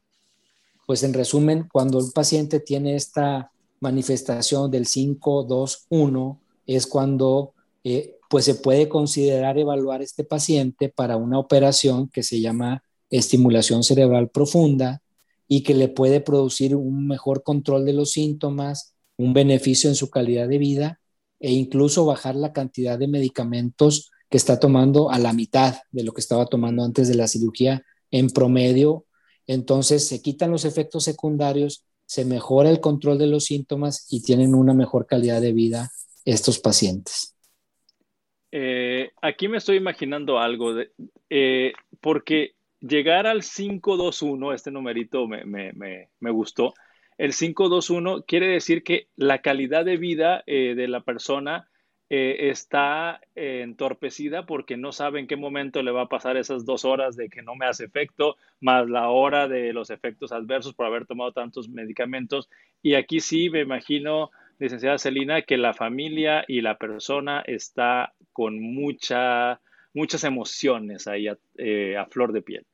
pues 0.86 1.02
en 1.02 1.14
resumen, 1.14 1.66
cuando 1.72 1.98
un 1.98 2.12
paciente 2.12 2.60
tiene 2.60 2.94
esta 2.94 3.50
manifestación 3.80 4.70
del 4.70 4.86
5, 4.86 5.44
2, 5.44 5.86
1, 5.88 6.40
es 6.66 6.86
cuando 6.86 7.54
eh, 7.82 8.18
pues 8.28 8.44
se 8.44 8.54
puede 8.54 8.88
considerar 8.88 9.58
evaluar 9.58 10.02
este 10.02 10.24
paciente 10.24 10.88
para 10.88 11.16
una 11.16 11.38
operación 11.38 12.08
que 12.08 12.22
se 12.22 12.40
llama 12.40 12.84
estimulación 13.10 13.82
cerebral 13.82 14.28
profunda 14.28 15.02
y 15.48 15.62
que 15.62 15.74
le 15.74 15.88
puede 15.88 16.20
producir 16.20 16.76
un 16.76 17.06
mejor 17.06 17.42
control 17.42 17.84
de 17.84 17.92
los 17.92 18.12
síntomas, 18.12 18.93
un 19.16 19.32
beneficio 19.32 19.88
en 19.88 19.96
su 19.96 20.10
calidad 20.10 20.48
de 20.48 20.58
vida 20.58 21.00
e 21.40 21.52
incluso 21.52 22.06
bajar 22.06 22.34
la 22.34 22.52
cantidad 22.52 22.98
de 22.98 23.08
medicamentos 23.08 24.10
que 24.30 24.36
está 24.36 24.58
tomando 24.58 25.10
a 25.10 25.18
la 25.18 25.32
mitad 25.32 25.74
de 25.90 26.02
lo 26.02 26.12
que 26.12 26.20
estaba 26.20 26.46
tomando 26.46 26.84
antes 26.84 27.08
de 27.08 27.14
la 27.14 27.28
cirugía 27.28 27.84
en 28.10 28.30
promedio. 28.30 29.04
Entonces 29.46 30.08
se 30.08 30.22
quitan 30.22 30.50
los 30.50 30.64
efectos 30.64 31.04
secundarios, 31.04 31.84
se 32.06 32.24
mejora 32.24 32.70
el 32.70 32.80
control 32.80 33.18
de 33.18 33.26
los 33.26 33.44
síntomas 33.44 34.06
y 34.10 34.22
tienen 34.22 34.54
una 34.54 34.74
mejor 34.74 35.06
calidad 35.06 35.40
de 35.40 35.52
vida 35.52 35.90
estos 36.24 36.58
pacientes. 36.58 37.34
Eh, 38.50 39.10
aquí 39.20 39.48
me 39.48 39.58
estoy 39.58 39.76
imaginando 39.76 40.38
algo, 40.38 40.74
eh, 41.28 41.72
porque 42.00 42.54
llegar 42.80 43.26
al 43.26 43.42
521, 43.42 44.52
este 44.52 44.70
numerito 44.70 45.26
me, 45.26 45.44
me, 45.44 45.72
me, 45.72 46.10
me 46.20 46.30
gustó, 46.30 46.72
el 47.18 47.32
521 47.32 48.22
quiere 48.22 48.48
decir 48.48 48.82
que 48.82 49.08
la 49.16 49.40
calidad 49.40 49.84
de 49.84 49.96
vida 49.96 50.42
eh, 50.46 50.74
de 50.74 50.88
la 50.88 51.00
persona 51.00 51.68
eh, 52.10 52.50
está 52.50 53.20
eh, 53.34 53.60
entorpecida 53.62 54.46
porque 54.46 54.76
no 54.76 54.92
sabe 54.92 55.20
en 55.20 55.26
qué 55.26 55.36
momento 55.36 55.82
le 55.82 55.92
va 55.92 56.02
a 56.02 56.08
pasar 56.08 56.36
esas 56.36 56.64
dos 56.64 56.84
horas 56.84 57.16
de 57.16 57.28
que 57.28 57.42
no 57.42 57.54
me 57.54 57.66
hace 57.66 57.84
efecto, 57.84 58.36
más 58.60 58.88
la 58.88 59.08
hora 59.08 59.48
de 59.48 59.72
los 59.72 59.90
efectos 59.90 60.32
adversos 60.32 60.74
por 60.74 60.86
haber 60.86 61.06
tomado 61.06 61.32
tantos 61.32 61.68
medicamentos. 61.68 62.50
Y 62.82 62.94
aquí 62.94 63.20
sí 63.20 63.48
me 63.48 63.60
imagino, 63.60 64.30
licenciada 64.58 64.98
Celina, 64.98 65.42
que 65.42 65.56
la 65.56 65.72
familia 65.72 66.44
y 66.46 66.60
la 66.60 66.76
persona 66.78 67.42
está 67.46 68.12
con 68.32 68.60
mucha, 68.60 69.60
muchas 69.94 70.24
emociones 70.24 71.06
ahí 71.06 71.28
a, 71.28 71.38
a 71.98 72.06
flor 72.06 72.32
de 72.32 72.42
piel. 72.42 72.66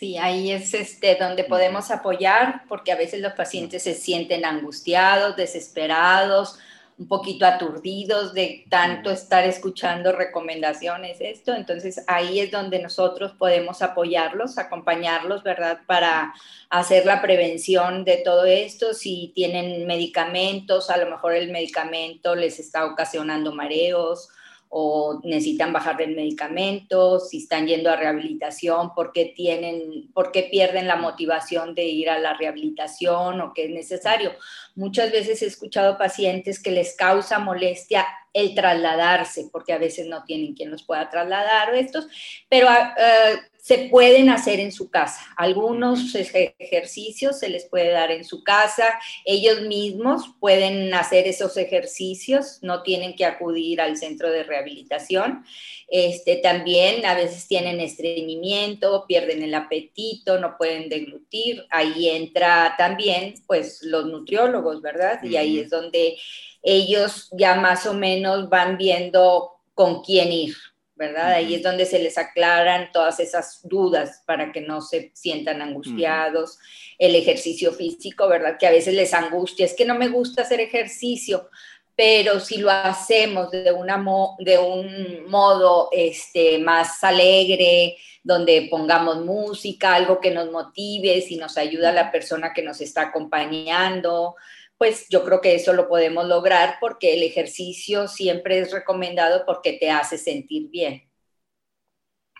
Sí, 0.00 0.16
ahí 0.16 0.50
es 0.50 0.72
este, 0.72 1.14
donde 1.16 1.44
podemos 1.44 1.90
apoyar 1.90 2.62
porque 2.70 2.90
a 2.90 2.96
veces 2.96 3.20
los 3.20 3.34
pacientes 3.34 3.82
se 3.82 3.92
sienten 3.92 4.46
angustiados, 4.46 5.36
desesperados, 5.36 6.58
un 6.96 7.06
poquito 7.06 7.44
aturdidos 7.44 8.32
de 8.32 8.64
tanto 8.70 9.10
estar 9.10 9.44
escuchando 9.44 10.12
recomendaciones, 10.12 11.18
esto. 11.20 11.52
Entonces 11.52 12.02
ahí 12.06 12.40
es 12.40 12.50
donde 12.50 12.80
nosotros 12.80 13.32
podemos 13.32 13.82
apoyarlos, 13.82 14.56
acompañarlos, 14.56 15.42
¿verdad? 15.42 15.80
Para 15.86 16.32
hacer 16.70 17.04
la 17.04 17.20
prevención 17.20 18.02
de 18.02 18.22
todo 18.24 18.46
esto. 18.46 18.94
Si 18.94 19.32
tienen 19.34 19.86
medicamentos, 19.86 20.88
a 20.88 20.96
lo 20.96 21.10
mejor 21.10 21.34
el 21.34 21.52
medicamento 21.52 22.34
les 22.34 22.58
está 22.58 22.86
ocasionando 22.86 23.52
mareos 23.52 24.30
o 24.72 25.20
necesitan 25.24 25.72
bajar 25.72 26.00
el 26.00 26.14
medicamento, 26.14 27.18
si 27.18 27.38
están 27.38 27.66
yendo 27.66 27.90
a 27.90 27.96
rehabilitación, 27.96 28.94
por 28.94 29.12
qué, 29.12 29.24
tienen, 29.24 30.08
por 30.14 30.30
qué 30.30 30.44
pierden 30.44 30.86
la 30.86 30.94
motivación 30.94 31.74
de 31.74 31.86
ir 31.86 32.08
a 32.08 32.20
la 32.20 32.34
rehabilitación 32.34 33.40
o 33.40 33.52
qué 33.52 33.64
es 33.64 33.70
necesario. 33.70 34.30
Muchas 34.76 35.10
veces 35.10 35.42
he 35.42 35.46
escuchado 35.46 35.98
pacientes 35.98 36.62
que 36.62 36.70
les 36.70 36.94
causa 36.94 37.40
molestia 37.40 38.06
el 38.32 38.54
trasladarse, 38.54 39.48
porque 39.52 39.72
a 39.72 39.78
veces 39.78 40.06
no 40.06 40.24
tienen 40.24 40.54
quien 40.54 40.70
los 40.70 40.82
pueda 40.84 41.08
trasladar 41.10 41.70
o 41.70 41.74
estos, 41.74 42.06
pero 42.48 42.68
uh, 42.68 43.38
se 43.62 43.88
pueden 43.90 44.30
hacer 44.30 44.58
en 44.58 44.72
su 44.72 44.90
casa. 44.90 45.20
Algunos 45.36 46.14
ejercicios 46.14 47.38
se 47.38 47.48
les 47.48 47.66
puede 47.66 47.90
dar 47.90 48.10
en 48.10 48.24
su 48.24 48.42
casa. 48.42 48.98
Ellos 49.24 49.62
mismos 49.62 50.34
pueden 50.40 50.94
hacer 50.94 51.26
esos 51.26 51.56
ejercicios, 51.56 52.58
no 52.62 52.82
tienen 52.82 53.14
que 53.14 53.26
acudir 53.26 53.80
al 53.80 53.98
centro 53.98 54.30
de 54.30 54.44
rehabilitación. 54.44 55.44
Este, 55.88 56.36
también 56.36 57.04
a 57.04 57.14
veces 57.14 57.48
tienen 57.48 57.80
estreñimiento, 57.80 59.04
pierden 59.06 59.42
el 59.42 59.54
apetito, 59.54 60.38
no 60.38 60.56
pueden 60.56 60.88
deglutir. 60.88 61.66
Ahí 61.68 62.08
entra 62.08 62.76
también 62.78 63.34
pues 63.46 63.82
los 63.82 64.06
nutriólogos, 64.06 64.80
¿verdad? 64.80 65.22
Y 65.22 65.36
ahí 65.36 65.58
es 65.58 65.68
donde 65.68 66.16
ellos 66.62 67.28
ya 67.32 67.54
más 67.54 67.86
o 67.86 67.94
menos 67.94 68.48
van 68.48 68.76
viendo 68.76 69.52
con 69.74 70.02
quién 70.02 70.32
ir, 70.32 70.54
¿verdad? 70.94 71.32
Ahí 71.32 71.54
es 71.54 71.62
donde 71.62 71.86
se 71.86 71.98
les 71.98 72.18
aclaran 72.18 72.90
todas 72.92 73.20
esas 73.20 73.60
dudas 73.62 74.22
para 74.26 74.52
que 74.52 74.60
no 74.60 74.82
se 74.82 75.10
sientan 75.14 75.62
angustiados. 75.62 76.58
El 76.98 77.14
ejercicio 77.14 77.72
físico, 77.72 78.28
¿verdad? 78.28 78.56
Que 78.58 78.66
a 78.66 78.72
veces 78.72 78.94
les 78.94 79.14
angustia, 79.14 79.64
es 79.64 79.74
que 79.74 79.86
no 79.86 79.94
me 79.94 80.08
gusta 80.08 80.42
hacer 80.42 80.60
ejercicio, 80.60 81.48
pero 81.96 82.40
si 82.40 82.58
lo 82.58 82.70
hacemos 82.70 83.50
de, 83.50 83.72
una 83.72 84.02
de 84.38 84.58
un 84.58 85.28
modo 85.28 85.88
este, 85.92 86.58
más 86.58 87.02
alegre, 87.04 87.96
donde 88.22 88.68
pongamos 88.70 89.24
música, 89.24 89.94
algo 89.94 90.20
que 90.20 90.30
nos 90.30 90.50
motive, 90.50 91.20
si 91.22 91.36
nos 91.36 91.56
ayuda 91.56 91.90
a 91.90 91.92
la 91.92 92.12
persona 92.12 92.52
que 92.52 92.62
nos 92.62 92.80
está 92.80 93.02
acompañando, 93.02 94.36
pues 94.80 95.06
yo 95.10 95.22
creo 95.26 95.42
que 95.42 95.54
eso 95.54 95.74
lo 95.74 95.88
podemos 95.88 96.26
lograr 96.26 96.78
porque 96.80 97.12
el 97.12 97.22
ejercicio 97.22 98.08
siempre 98.08 98.60
es 98.60 98.72
recomendado 98.72 99.44
porque 99.44 99.74
te 99.74 99.90
hace 99.90 100.16
sentir 100.16 100.70
bien. 100.70 101.06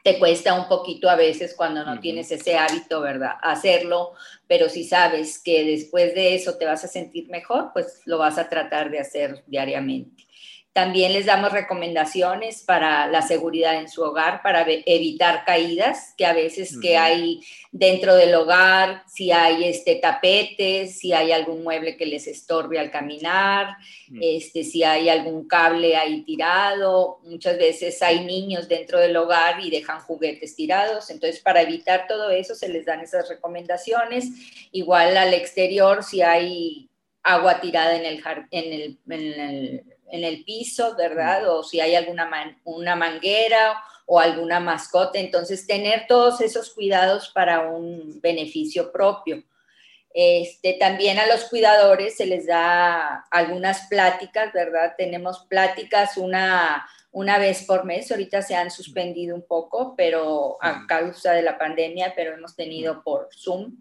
Te 0.03 0.19
cuesta 0.19 0.55
un 0.55 0.67
poquito 0.67 1.11
a 1.11 1.17
veces 1.17 1.55
cuando 1.55 1.85
no 1.85 2.01
tienes 2.01 2.33
ese 2.33 2.57
hábito, 2.57 3.03
¿verdad? 3.03 3.33
Hacerlo, 3.43 4.13
pero 4.47 4.71
si 4.71 4.85
sabes 4.85 5.39
que 5.39 5.65
después 5.65 6.15
de 6.15 6.35
eso 6.35 6.57
te 6.57 6.65
vas 6.65 6.83
a 6.83 6.89
sentir 6.89 7.29
mejor, 7.29 7.73
pues 7.75 8.01
lo 8.07 8.17
vas 8.17 8.39
a 8.39 8.49
tratar 8.49 8.91
de 8.91 9.01
hacer 9.01 9.45
diariamente. 9.47 10.27
También 10.73 11.13
les 11.13 11.27
damos 11.27 11.51
recomendaciones 11.51 12.63
para 12.63 13.09
la 13.09 13.23
seguridad 13.23 13.75
en 13.81 13.89
su 13.89 14.03
hogar, 14.03 14.41
para 14.41 14.65
evitar 14.69 15.45
caídas, 15.45 16.15
que 16.17 16.25
a 16.25 16.33
veces 16.33 16.79
que 16.81 16.97
hay 16.97 17.41
dentro 17.73 18.15
del 18.15 18.33
hogar, 18.37 19.03
si 19.09 19.33
hay 19.33 19.65
este 19.65 19.97
tapetes, 19.97 20.97
si 20.99 21.13
hay 21.13 21.33
algún 21.33 21.65
mueble 21.65 21.97
que 21.97 22.07
les 22.07 22.29
estorbe 22.29 22.79
al 22.79 22.93
caminar, 22.93 23.77
este, 24.21 24.63
si 24.63 24.85
hay 24.85 25.09
algún 25.09 25.49
cable 25.49 25.97
ahí 25.97 26.23
tirado. 26.23 27.19
Muchas 27.25 27.59
veces 27.59 28.01
hay 28.01 28.25
niños 28.25 28.69
dentro 28.69 29.01
del 29.01 29.17
hogar 29.17 29.59
y 29.61 29.71
dejan 29.71 29.99
juguetes 30.01 30.55
tirados. 30.55 31.11
Entonces, 31.11 31.41
para 31.41 31.63
evitar 31.63 32.07
todo 32.07 32.31
eso, 32.31 32.55
se 32.55 32.69
les 32.69 32.87
dan 32.87 33.01
esas 33.01 33.29
recomendaciones. 33.29 34.29
Igual 34.71 35.17
al 35.17 35.35
exterior, 35.35 36.05
si 36.05 36.23
hay 36.23 36.89
agua 37.25 37.61
tirada 37.61 37.97
en 37.97 38.07
el, 38.07 38.23
en 38.53 38.73
el, 38.73 38.99
en 39.09 39.41
el 39.41 39.90
en 40.11 40.25
el 40.25 40.45
piso, 40.45 40.95
¿verdad? 40.97 41.49
O 41.49 41.63
si 41.63 41.81
hay 41.81 41.95
alguna 41.95 42.31
una 42.65 42.97
manguera 42.97 43.83
o 44.07 44.19
alguna 44.19 44.61
mascota. 44.61 45.19
Entonces, 45.19 45.67
tener 45.67 46.07
todos 46.09 46.41
esos 46.41 46.71
cuidados 46.71 47.31
para 47.31 47.71
un 47.71 48.21
beneficio 48.21 48.91
propio. 48.91 49.43
Este, 50.13 50.73
también 50.73 51.19
a 51.21 51.27
los 51.27 51.45
cuidadores 51.45 52.17
se 52.17 52.27
les 52.27 52.47
da 52.47 53.25
algunas 53.31 53.87
pláticas, 53.87 54.53
¿verdad? 54.53 54.95
Tenemos 54.99 55.47
pláticas 55.49 56.17
una, 56.17 56.89
una 57.13 57.39
vez 57.39 57.63
por 57.63 57.85
mes, 57.85 58.11
ahorita 58.11 58.43
se 58.43 58.57
han 58.57 58.73
suspendido 58.73 59.37
un 59.37 59.43
poco, 59.43 59.95
pero 59.97 60.59
a 60.61 60.87
causa 60.89 61.33
de 61.33 61.43
la 61.43 61.59
pandemia, 61.59 62.13
pero 62.17 62.35
hemos 62.35 62.57
tenido 62.57 63.05
por 63.05 63.29
Zoom. 63.33 63.77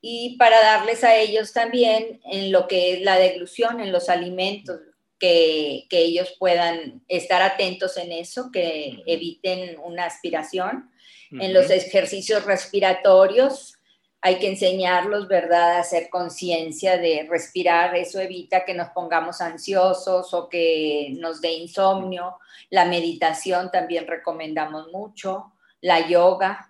Y 0.00 0.36
para 0.36 0.60
darles 0.60 1.04
a 1.04 1.16
ellos 1.16 1.52
también 1.52 2.20
en 2.24 2.50
lo 2.50 2.66
que 2.66 2.94
es 2.94 3.00
la 3.02 3.16
deglución, 3.16 3.80
en 3.80 3.92
los 3.92 4.08
alimentos, 4.08 4.80
que, 5.18 5.86
ellos 5.90 6.34
puedan 6.38 7.02
estar 7.08 7.42
atentos 7.42 7.96
en 7.96 8.12
eso, 8.12 8.50
que 8.52 9.02
eviten 9.06 9.78
una 9.80 10.04
aspiración. 10.04 10.90
En 11.30 11.52
los 11.52 11.70
ejercicios 11.70 12.44
respiratorios 12.44 13.74
hay 14.20 14.38
que 14.38 14.48
enseñarlos, 14.48 15.28
¿verdad?, 15.28 15.76
a 15.76 15.80
hacer 15.80 16.08
conciencia 16.10 16.96
de 16.98 17.26
respirar. 17.28 17.94
Eso 17.96 18.20
evita 18.20 18.64
que 18.64 18.74
nos 18.74 18.88
pongamos 18.88 19.40
ansiosos 19.40 20.34
o 20.34 20.48
que 20.48 21.12
nos 21.18 21.40
dé 21.40 21.52
insomnio. 21.52 22.38
La 22.70 22.84
meditación 22.84 23.70
también 23.70 24.06
recomendamos 24.06 24.90
mucho. 24.90 25.52
La 25.80 26.08
yoga, 26.08 26.67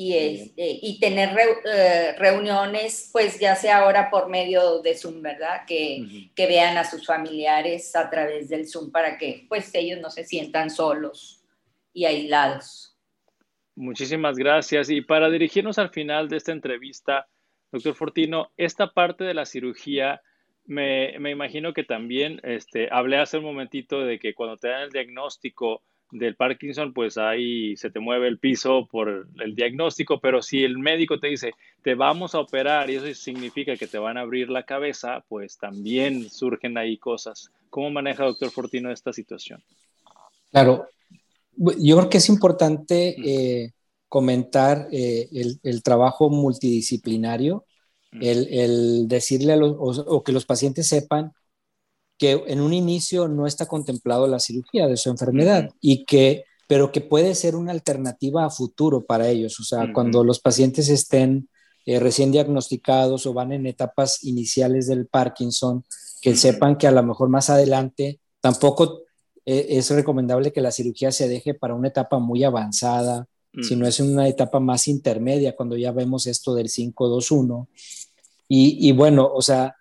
y, 0.00 0.16
este, 0.16 0.78
y 0.80 1.00
tener 1.00 1.36
eh, 1.64 2.14
reuniones, 2.16 3.10
pues 3.12 3.40
ya 3.40 3.56
sea 3.56 3.78
ahora 3.78 4.10
por 4.10 4.28
medio 4.28 4.80
de 4.80 4.96
Zoom, 4.96 5.22
¿verdad? 5.22 5.62
Que, 5.66 6.30
que, 6.36 6.46
vean 6.46 6.78
a 6.78 6.84
sus 6.84 7.04
familiares 7.04 7.96
a 7.96 8.08
través 8.08 8.48
del 8.48 8.68
Zoom 8.68 8.92
para 8.92 9.18
que 9.18 9.46
pues 9.48 9.74
ellos 9.74 9.98
no 10.00 10.08
se 10.10 10.22
sientan 10.22 10.70
solos 10.70 11.42
y 11.92 12.04
aislados. 12.04 12.96
Muchísimas 13.74 14.36
gracias. 14.36 14.88
Y 14.88 15.00
para 15.00 15.28
dirigirnos 15.30 15.80
al 15.80 15.90
final 15.90 16.28
de 16.28 16.36
esta 16.36 16.52
entrevista, 16.52 17.26
doctor 17.72 17.96
Fortino, 17.96 18.52
esta 18.56 18.92
parte 18.92 19.24
de 19.24 19.34
la 19.34 19.46
cirugía, 19.46 20.22
me, 20.64 21.18
me 21.18 21.32
imagino 21.32 21.72
que 21.72 21.82
también, 21.82 22.40
este, 22.44 22.88
hablé 22.92 23.16
hace 23.16 23.38
un 23.38 23.44
momentito 23.46 24.04
de 24.04 24.20
que 24.20 24.32
cuando 24.32 24.58
te 24.58 24.68
dan 24.68 24.82
el 24.82 24.90
diagnóstico, 24.90 25.82
del 26.10 26.36
Parkinson, 26.36 26.92
pues 26.92 27.18
ahí 27.18 27.76
se 27.76 27.90
te 27.90 28.00
mueve 28.00 28.28
el 28.28 28.38
piso 28.38 28.86
por 28.90 29.28
el 29.40 29.54
diagnóstico, 29.54 30.20
pero 30.20 30.42
si 30.42 30.64
el 30.64 30.78
médico 30.78 31.18
te 31.18 31.28
dice, 31.28 31.52
te 31.82 31.94
vamos 31.94 32.34
a 32.34 32.40
operar 32.40 32.90
y 32.90 32.96
eso 32.96 33.12
significa 33.14 33.76
que 33.76 33.86
te 33.86 33.98
van 33.98 34.16
a 34.16 34.22
abrir 34.22 34.48
la 34.48 34.62
cabeza, 34.62 35.24
pues 35.28 35.58
también 35.58 36.30
surgen 36.30 36.78
ahí 36.78 36.96
cosas. 36.96 37.50
¿Cómo 37.70 37.90
maneja 37.90 38.24
doctor 38.24 38.50
Fortino 38.50 38.90
esta 38.90 39.12
situación? 39.12 39.62
Claro, 40.50 40.88
yo 41.56 41.96
creo 41.96 42.08
que 42.08 42.18
es 42.18 42.28
importante 42.28 43.16
eh, 43.24 43.72
comentar 44.08 44.88
eh, 44.90 45.28
el, 45.62 45.82
trabajo 45.82 46.30
multidisciplinario, 46.30 47.64
el, 48.12 49.06
decirle 49.08 49.52
a 49.52 49.56
los, 49.56 49.76
o 50.06 50.22
que 50.24 50.32
los 50.32 50.46
pacientes 50.46 50.88
sepan 50.88 51.32
que 52.18 52.44
en 52.48 52.60
un 52.60 52.74
inicio 52.74 53.28
no 53.28 53.46
está 53.46 53.66
contemplado 53.66 54.26
la 54.26 54.40
cirugía 54.40 54.86
de 54.88 54.96
su 54.96 55.08
enfermedad 55.08 55.70
y 55.80 56.04
que, 56.04 56.44
pero 56.66 56.90
que 56.90 57.00
puede 57.00 57.34
ser 57.34 57.54
una 57.54 57.70
alternativa 57.70 58.44
a 58.44 58.50
futuro 58.50 59.04
para 59.04 59.28
ellos. 59.28 59.58
O 59.60 59.64
sea, 59.64 59.92
cuando 59.92 60.24
los 60.24 60.40
pacientes 60.40 60.88
estén 60.88 61.48
eh, 61.86 62.00
recién 62.00 62.32
diagnosticados 62.32 63.24
o 63.24 63.32
van 63.32 63.52
en 63.52 63.66
etapas 63.66 64.24
iniciales 64.24 64.88
del 64.88 65.06
Parkinson, 65.06 65.84
que 66.20 66.34
sepan 66.34 66.76
que 66.76 66.88
a 66.88 66.90
lo 66.90 67.02
mejor 67.04 67.28
más 67.28 67.48
adelante 67.50 68.20
tampoco 68.40 69.02
eh, 69.46 69.66
es 69.70 69.88
recomendable 69.90 70.52
que 70.52 70.60
la 70.60 70.72
cirugía 70.72 71.12
se 71.12 71.28
deje 71.28 71.54
para 71.54 71.74
una 71.74 71.88
etapa 71.88 72.18
muy 72.18 72.42
avanzada, 72.44 73.26
sino 73.62 73.86
es 73.88 73.98
una 73.98 74.28
etapa 74.28 74.60
más 74.60 74.86
intermedia, 74.86 75.56
cuando 75.56 75.76
ya 75.76 75.90
vemos 75.90 76.26
esto 76.26 76.54
del 76.54 76.68
5-2-1. 76.68 77.66
Y, 78.46 78.88
y 78.88 78.92
bueno, 78.92 79.28
o 79.32 79.42
sea, 79.42 79.74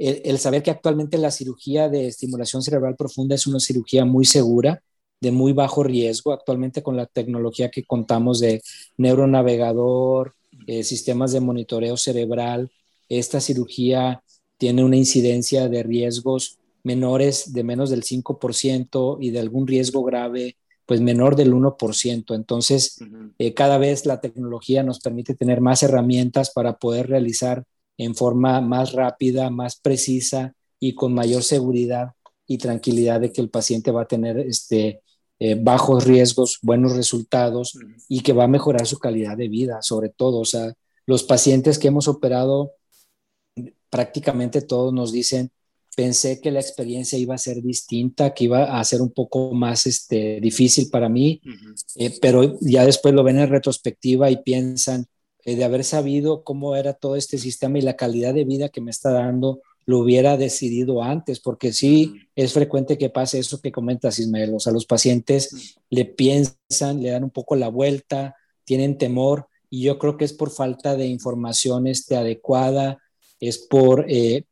el, 0.00 0.38
saber 0.38 0.62
que 0.62 0.70
actualmente 0.70 1.18
la 1.18 1.30
cirugía 1.30 1.88
de 1.88 2.06
estimulación 2.06 2.62
cerebral 2.62 2.96
profunda 2.96 3.34
es 3.34 3.46
una 3.46 3.60
cirugía 3.60 4.04
muy 4.04 4.24
segura, 4.24 4.82
de 5.20 5.30
muy 5.30 5.52
bajo 5.52 5.82
riesgo, 5.82 6.32
actualmente 6.32 6.82
con 6.82 6.96
la 6.96 7.04
tecnología 7.04 7.70
que 7.70 7.84
contamos 7.84 8.40
de 8.40 8.62
neuronavegador, 8.96 10.34
eh, 10.66 10.82
sistemas 10.82 11.32
de 11.32 11.40
monitoreo 11.40 11.98
cerebral, 11.98 12.70
esta 13.10 13.40
cirugía 13.40 14.22
tiene 14.56 14.82
una 14.82 14.96
incidencia 14.96 15.68
de 15.68 15.82
riesgos 15.82 16.58
menores 16.82 17.52
de 17.52 17.64
menos 17.64 17.90
del 17.90 18.02
5% 18.02 19.18
y 19.20 19.30
de 19.30 19.40
algún 19.40 19.66
riesgo 19.66 20.02
grave 20.02 20.56
pues 20.86 21.00
menor 21.00 21.36
del 21.36 21.52
1%. 21.52 22.34
Entonces, 22.34 22.98
eh, 23.38 23.54
cada 23.54 23.78
vez 23.78 24.06
la 24.06 24.20
tecnología 24.20 24.82
nos 24.82 24.98
permite 24.98 25.34
tener 25.34 25.60
más 25.60 25.84
herramientas 25.84 26.50
para 26.50 26.78
poder 26.78 27.08
realizar 27.08 27.64
en 27.98 28.14
forma 28.14 28.60
más 28.60 28.92
rápida, 28.92 29.50
más 29.50 29.76
precisa 29.76 30.54
y 30.78 30.94
con 30.94 31.12
mayor 31.12 31.42
seguridad 31.42 32.12
y 32.46 32.58
tranquilidad 32.58 33.20
de 33.20 33.32
que 33.32 33.40
el 33.40 33.50
paciente 33.50 33.90
va 33.90 34.02
a 34.02 34.08
tener 34.08 34.38
este, 34.38 35.02
eh, 35.38 35.54
bajos 35.54 36.04
riesgos, 36.04 36.58
buenos 36.62 36.96
resultados 36.96 37.78
y 38.08 38.20
que 38.20 38.32
va 38.32 38.44
a 38.44 38.48
mejorar 38.48 38.86
su 38.86 38.98
calidad 38.98 39.36
de 39.36 39.48
vida, 39.48 39.82
sobre 39.82 40.08
todo. 40.08 40.40
O 40.40 40.44
sea, 40.44 40.74
los 41.06 41.22
pacientes 41.22 41.78
que 41.78 41.88
hemos 41.88 42.08
operado, 42.08 42.72
prácticamente 43.88 44.62
todos 44.62 44.92
nos 44.92 45.12
dicen, 45.12 45.50
pensé 45.96 46.40
que 46.40 46.50
la 46.50 46.60
experiencia 46.60 47.18
iba 47.18 47.34
a 47.34 47.38
ser 47.38 47.62
distinta, 47.62 48.32
que 48.32 48.44
iba 48.44 48.78
a 48.78 48.84
ser 48.84 49.02
un 49.02 49.10
poco 49.10 49.52
más 49.52 49.86
este, 49.86 50.40
difícil 50.40 50.88
para 50.90 51.08
mí, 51.08 51.40
eh, 51.96 52.16
pero 52.20 52.58
ya 52.60 52.84
después 52.84 53.14
lo 53.14 53.22
ven 53.22 53.38
en 53.38 53.48
retrospectiva 53.48 54.30
y 54.30 54.42
piensan, 54.42 55.06
eh, 55.44 55.56
de 55.56 55.64
haber 55.64 55.84
sabido 55.84 56.44
cómo 56.44 56.76
era 56.76 56.92
todo 56.92 57.16
este 57.16 57.38
sistema 57.38 57.78
y 57.78 57.82
la 57.82 57.96
calidad 57.96 58.34
de 58.34 58.44
vida 58.44 58.68
que 58.68 58.80
me 58.80 58.90
está 58.90 59.10
dando, 59.10 59.60
lo 59.86 59.98
hubiera 59.98 60.36
decidido 60.36 61.02
antes, 61.02 61.40
porque 61.40 61.72
sí 61.72 62.14
es 62.36 62.52
frecuente 62.52 62.98
que 62.98 63.10
pase 63.10 63.38
eso 63.38 63.60
que 63.60 63.72
comentas, 63.72 64.18
Ismael. 64.18 64.54
O 64.54 64.60
sea, 64.60 64.72
los 64.72 64.86
pacientes 64.86 65.76
le 65.88 66.04
piensan, 66.04 67.02
le 67.02 67.10
dan 67.10 67.24
un 67.24 67.30
poco 67.30 67.56
la 67.56 67.68
vuelta, 67.68 68.36
tienen 68.64 68.98
temor, 68.98 69.48
y 69.68 69.82
yo 69.82 69.98
creo 69.98 70.16
que 70.16 70.24
es 70.24 70.32
por 70.32 70.50
falta 70.50 70.96
de 70.96 71.06
información 71.06 71.86
este, 71.86 72.16
adecuada, 72.16 72.98
es 73.38 73.58
por 73.58 74.04
eh, 74.08 74.44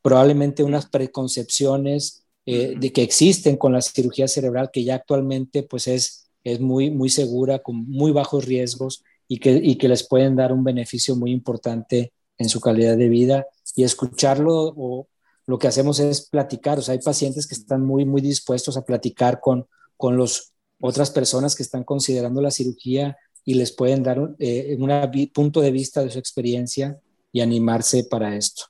probablemente 0.00 0.62
unas 0.62 0.86
preconcepciones 0.86 2.24
eh, 2.46 2.74
de 2.78 2.92
que 2.92 3.02
existen 3.02 3.56
con 3.56 3.72
la 3.72 3.82
cirugía 3.82 4.26
cerebral, 4.26 4.70
que 4.72 4.84
ya 4.84 4.96
actualmente 4.96 5.62
pues 5.62 5.86
es, 5.86 6.30
es 6.42 6.60
muy, 6.60 6.90
muy 6.90 7.08
segura, 7.08 7.60
con 7.60 7.88
muy 7.88 8.10
bajos 8.10 8.46
riesgos 8.46 9.04
y 9.32 9.38
que, 9.38 9.58
y 9.62 9.76
que 9.76 9.88
les 9.88 10.06
pueden 10.06 10.36
dar 10.36 10.52
un 10.52 10.62
beneficio 10.62 11.16
muy 11.16 11.30
importante 11.30 12.12
en 12.36 12.50
su 12.50 12.60
calidad 12.60 12.98
de 12.98 13.08
vida. 13.08 13.46
Y 13.74 13.82
escucharlo 13.82 14.74
o 14.76 15.08
lo 15.46 15.58
que 15.58 15.68
hacemos 15.68 16.00
es 16.00 16.28
platicar. 16.28 16.78
O 16.78 16.82
sea, 16.82 16.92
hay 16.92 17.00
pacientes 17.00 17.46
que 17.46 17.54
están 17.54 17.82
muy, 17.82 18.04
muy 18.04 18.20
dispuestos 18.20 18.76
a 18.76 18.84
platicar 18.84 19.40
con, 19.40 19.66
con 19.96 20.18
las 20.18 20.52
otras 20.82 21.10
personas 21.10 21.56
que 21.56 21.62
están 21.62 21.82
considerando 21.82 22.42
la 22.42 22.50
cirugía 22.50 23.16
y 23.42 23.54
les 23.54 23.72
pueden 23.72 24.02
dar 24.02 24.18
eh, 24.38 24.76
un 24.78 25.30
punto 25.32 25.62
de 25.62 25.70
vista 25.70 26.04
de 26.04 26.10
su 26.10 26.18
experiencia 26.18 27.00
y 27.32 27.40
animarse 27.40 28.04
para 28.04 28.36
esto. 28.36 28.64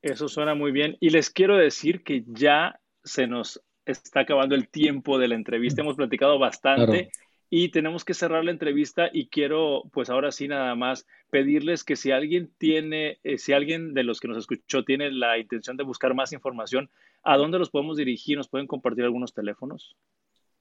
Eso 0.00 0.26
suena 0.26 0.54
muy 0.54 0.72
bien. 0.72 0.96
Y 1.00 1.10
les 1.10 1.28
quiero 1.28 1.58
decir 1.58 2.02
que 2.02 2.24
ya 2.26 2.80
se 3.04 3.26
nos 3.26 3.60
está 3.84 4.20
acabando 4.20 4.54
el 4.54 4.70
tiempo 4.70 5.18
de 5.18 5.28
la 5.28 5.34
entrevista. 5.34 5.82
Hemos 5.82 5.96
platicado 5.96 6.38
bastante 6.38 7.10
y 7.50 7.70
tenemos 7.70 8.04
que 8.04 8.14
cerrar 8.14 8.44
la 8.44 8.50
entrevista 8.50 9.08
y 9.12 9.28
quiero, 9.28 9.84
pues 9.92 10.10
ahora 10.10 10.32
sí, 10.32 10.48
nada 10.48 10.74
más 10.74 11.06
pedirles 11.30 11.82
que 11.82 11.96
si 11.96 12.10
alguien 12.10 12.52
tiene, 12.58 13.18
eh, 13.24 13.38
si 13.38 13.52
alguien 13.52 13.94
de 13.94 14.04
los 14.04 14.20
que 14.20 14.28
nos 14.28 14.36
escuchó 14.36 14.84
tiene 14.84 15.10
la 15.10 15.38
intención 15.38 15.76
de 15.76 15.84
buscar 15.84 16.14
más 16.14 16.32
información, 16.32 16.90
¿a 17.22 17.36
dónde 17.36 17.58
los 17.58 17.70
podemos 17.70 17.96
dirigir? 17.96 18.36
¿Nos 18.36 18.48
pueden 18.48 18.66
compartir 18.66 19.04
algunos 19.04 19.32
teléfonos? 19.32 19.96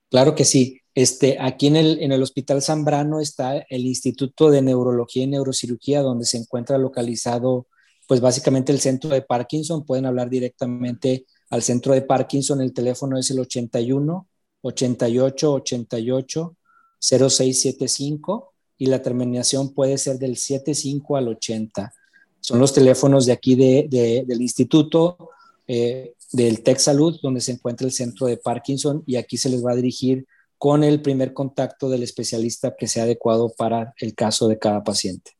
Claro 0.09 0.33
que 0.35 0.45
sí. 0.45 0.79
Este, 0.95 1.37
aquí 1.39 1.67
en 1.67 1.75
el, 1.75 2.01
en 2.01 2.13
el 2.13 2.23
Hospital 2.23 2.61
Zambrano 2.61 3.19
está 3.19 3.57
el 3.69 3.85
Instituto 3.85 4.49
de 4.49 4.61
Neurología 4.61 5.23
y 5.23 5.27
Neurocirugía, 5.27 6.01
donde 6.01 6.25
se 6.25 6.37
encuentra 6.37 6.77
localizado, 6.77 7.67
pues 8.07 8.21
básicamente 8.21 8.71
el 8.71 8.79
centro 8.79 9.09
de 9.09 9.21
Parkinson. 9.21 9.85
Pueden 9.85 10.05
hablar 10.05 10.29
directamente 10.29 11.25
al 11.49 11.61
centro 11.61 11.93
de 11.93 12.01
Parkinson. 12.01 12.61
El 12.61 12.73
teléfono 12.73 13.17
es 13.17 13.29
el 13.29 13.39
81 13.39 14.27
88 14.61 15.53
88 15.53 16.56
0675 16.99 18.53
y 18.77 18.87
la 18.87 19.01
terminación 19.01 19.73
puede 19.73 19.97
ser 19.97 20.17
del 20.19 20.37
75 20.37 21.17
al 21.17 21.27
80. 21.29 21.93
Son 22.39 22.59
los 22.59 22.73
teléfonos 22.73 23.25
de 23.25 23.33
aquí 23.33 23.55
de, 23.55 24.25
del 24.25 24.41
instituto 24.41 25.31
eh, 25.67 26.13
del 26.31 26.63
Tech 26.63 26.77
Salud, 26.77 27.19
donde 27.21 27.41
se 27.41 27.53
encuentra 27.53 27.85
el 27.85 27.93
centro 27.93 28.27
de 28.27 28.37
Parkinson 28.37 29.03
y 29.05 29.15
aquí 29.15 29.37
se 29.37 29.49
les 29.49 29.65
va 29.65 29.71
a 29.71 29.75
dirigir 29.75 30.25
con 30.57 30.83
el 30.83 31.01
primer 31.01 31.33
contacto 31.33 31.89
del 31.89 32.03
especialista 32.03 32.75
que 32.75 32.87
sea 32.87 33.03
adecuado 33.03 33.53
para 33.55 33.93
el 33.97 34.15
caso 34.15 34.47
de 34.47 34.57
cada 34.57 34.83
paciente. 34.83 35.31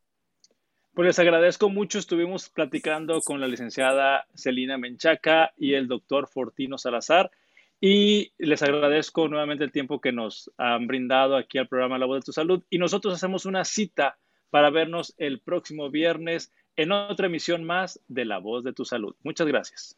Pues 0.93 1.05
les 1.05 1.19
agradezco 1.19 1.69
mucho. 1.69 1.99
Estuvimos 1.99 2.49
platicando 2.49 3.21
con 3.21 3.39
la 3.39 3.47
licenciada 3.47 4.25
Celina 4.35 4.77
Menchaca 4.77 5.53
y 5.55 5.73
el 5.73 5.87
doctor 5.87 6.27
Fortino 6.27 6.77
Salazar. 6.77 7.29
Y 7.79 8.33
les 8.37 8.63
agradezco 8.63 9.27
nuevamente 9.27 9.63
el 9.63 9.71
tiempo 9.71 10.01
que 10.01 10.11
nos 10.11 10.51
han 10.57 10.87
brindado 10.87 11.35
aquí 11.35 11.57
al 11.57 11.67
programa 11.67 11.99
La 11.99 12.07
Voz 12.07 12.21
de 12.21 12.25
tu 12.25 12.33
Salud. 12.33 12.63
Y 12.69 12.79
nosotros 12.79 13.13
hacemos 13.13 13.45
una 13.45 13.65
cita 13.65 14.17
para 14.49 14.69
vernos 14.69 15.13
el 15.17 15.41
próximo 15.41 15.91
viernes 15.91 16.51
en 16.75 16.91
otra 16.91 17.27
emisión 17.27 17.63
más 17.63 18.01
de 18.07 18.25
La 18.25 18.39
Voz 18.39 18.63
de 18.63 18.73
tu 18.73 18.85
Salud. 18.85 19.15
Muchas 19.23 19.47
gracias. 19.47 19.97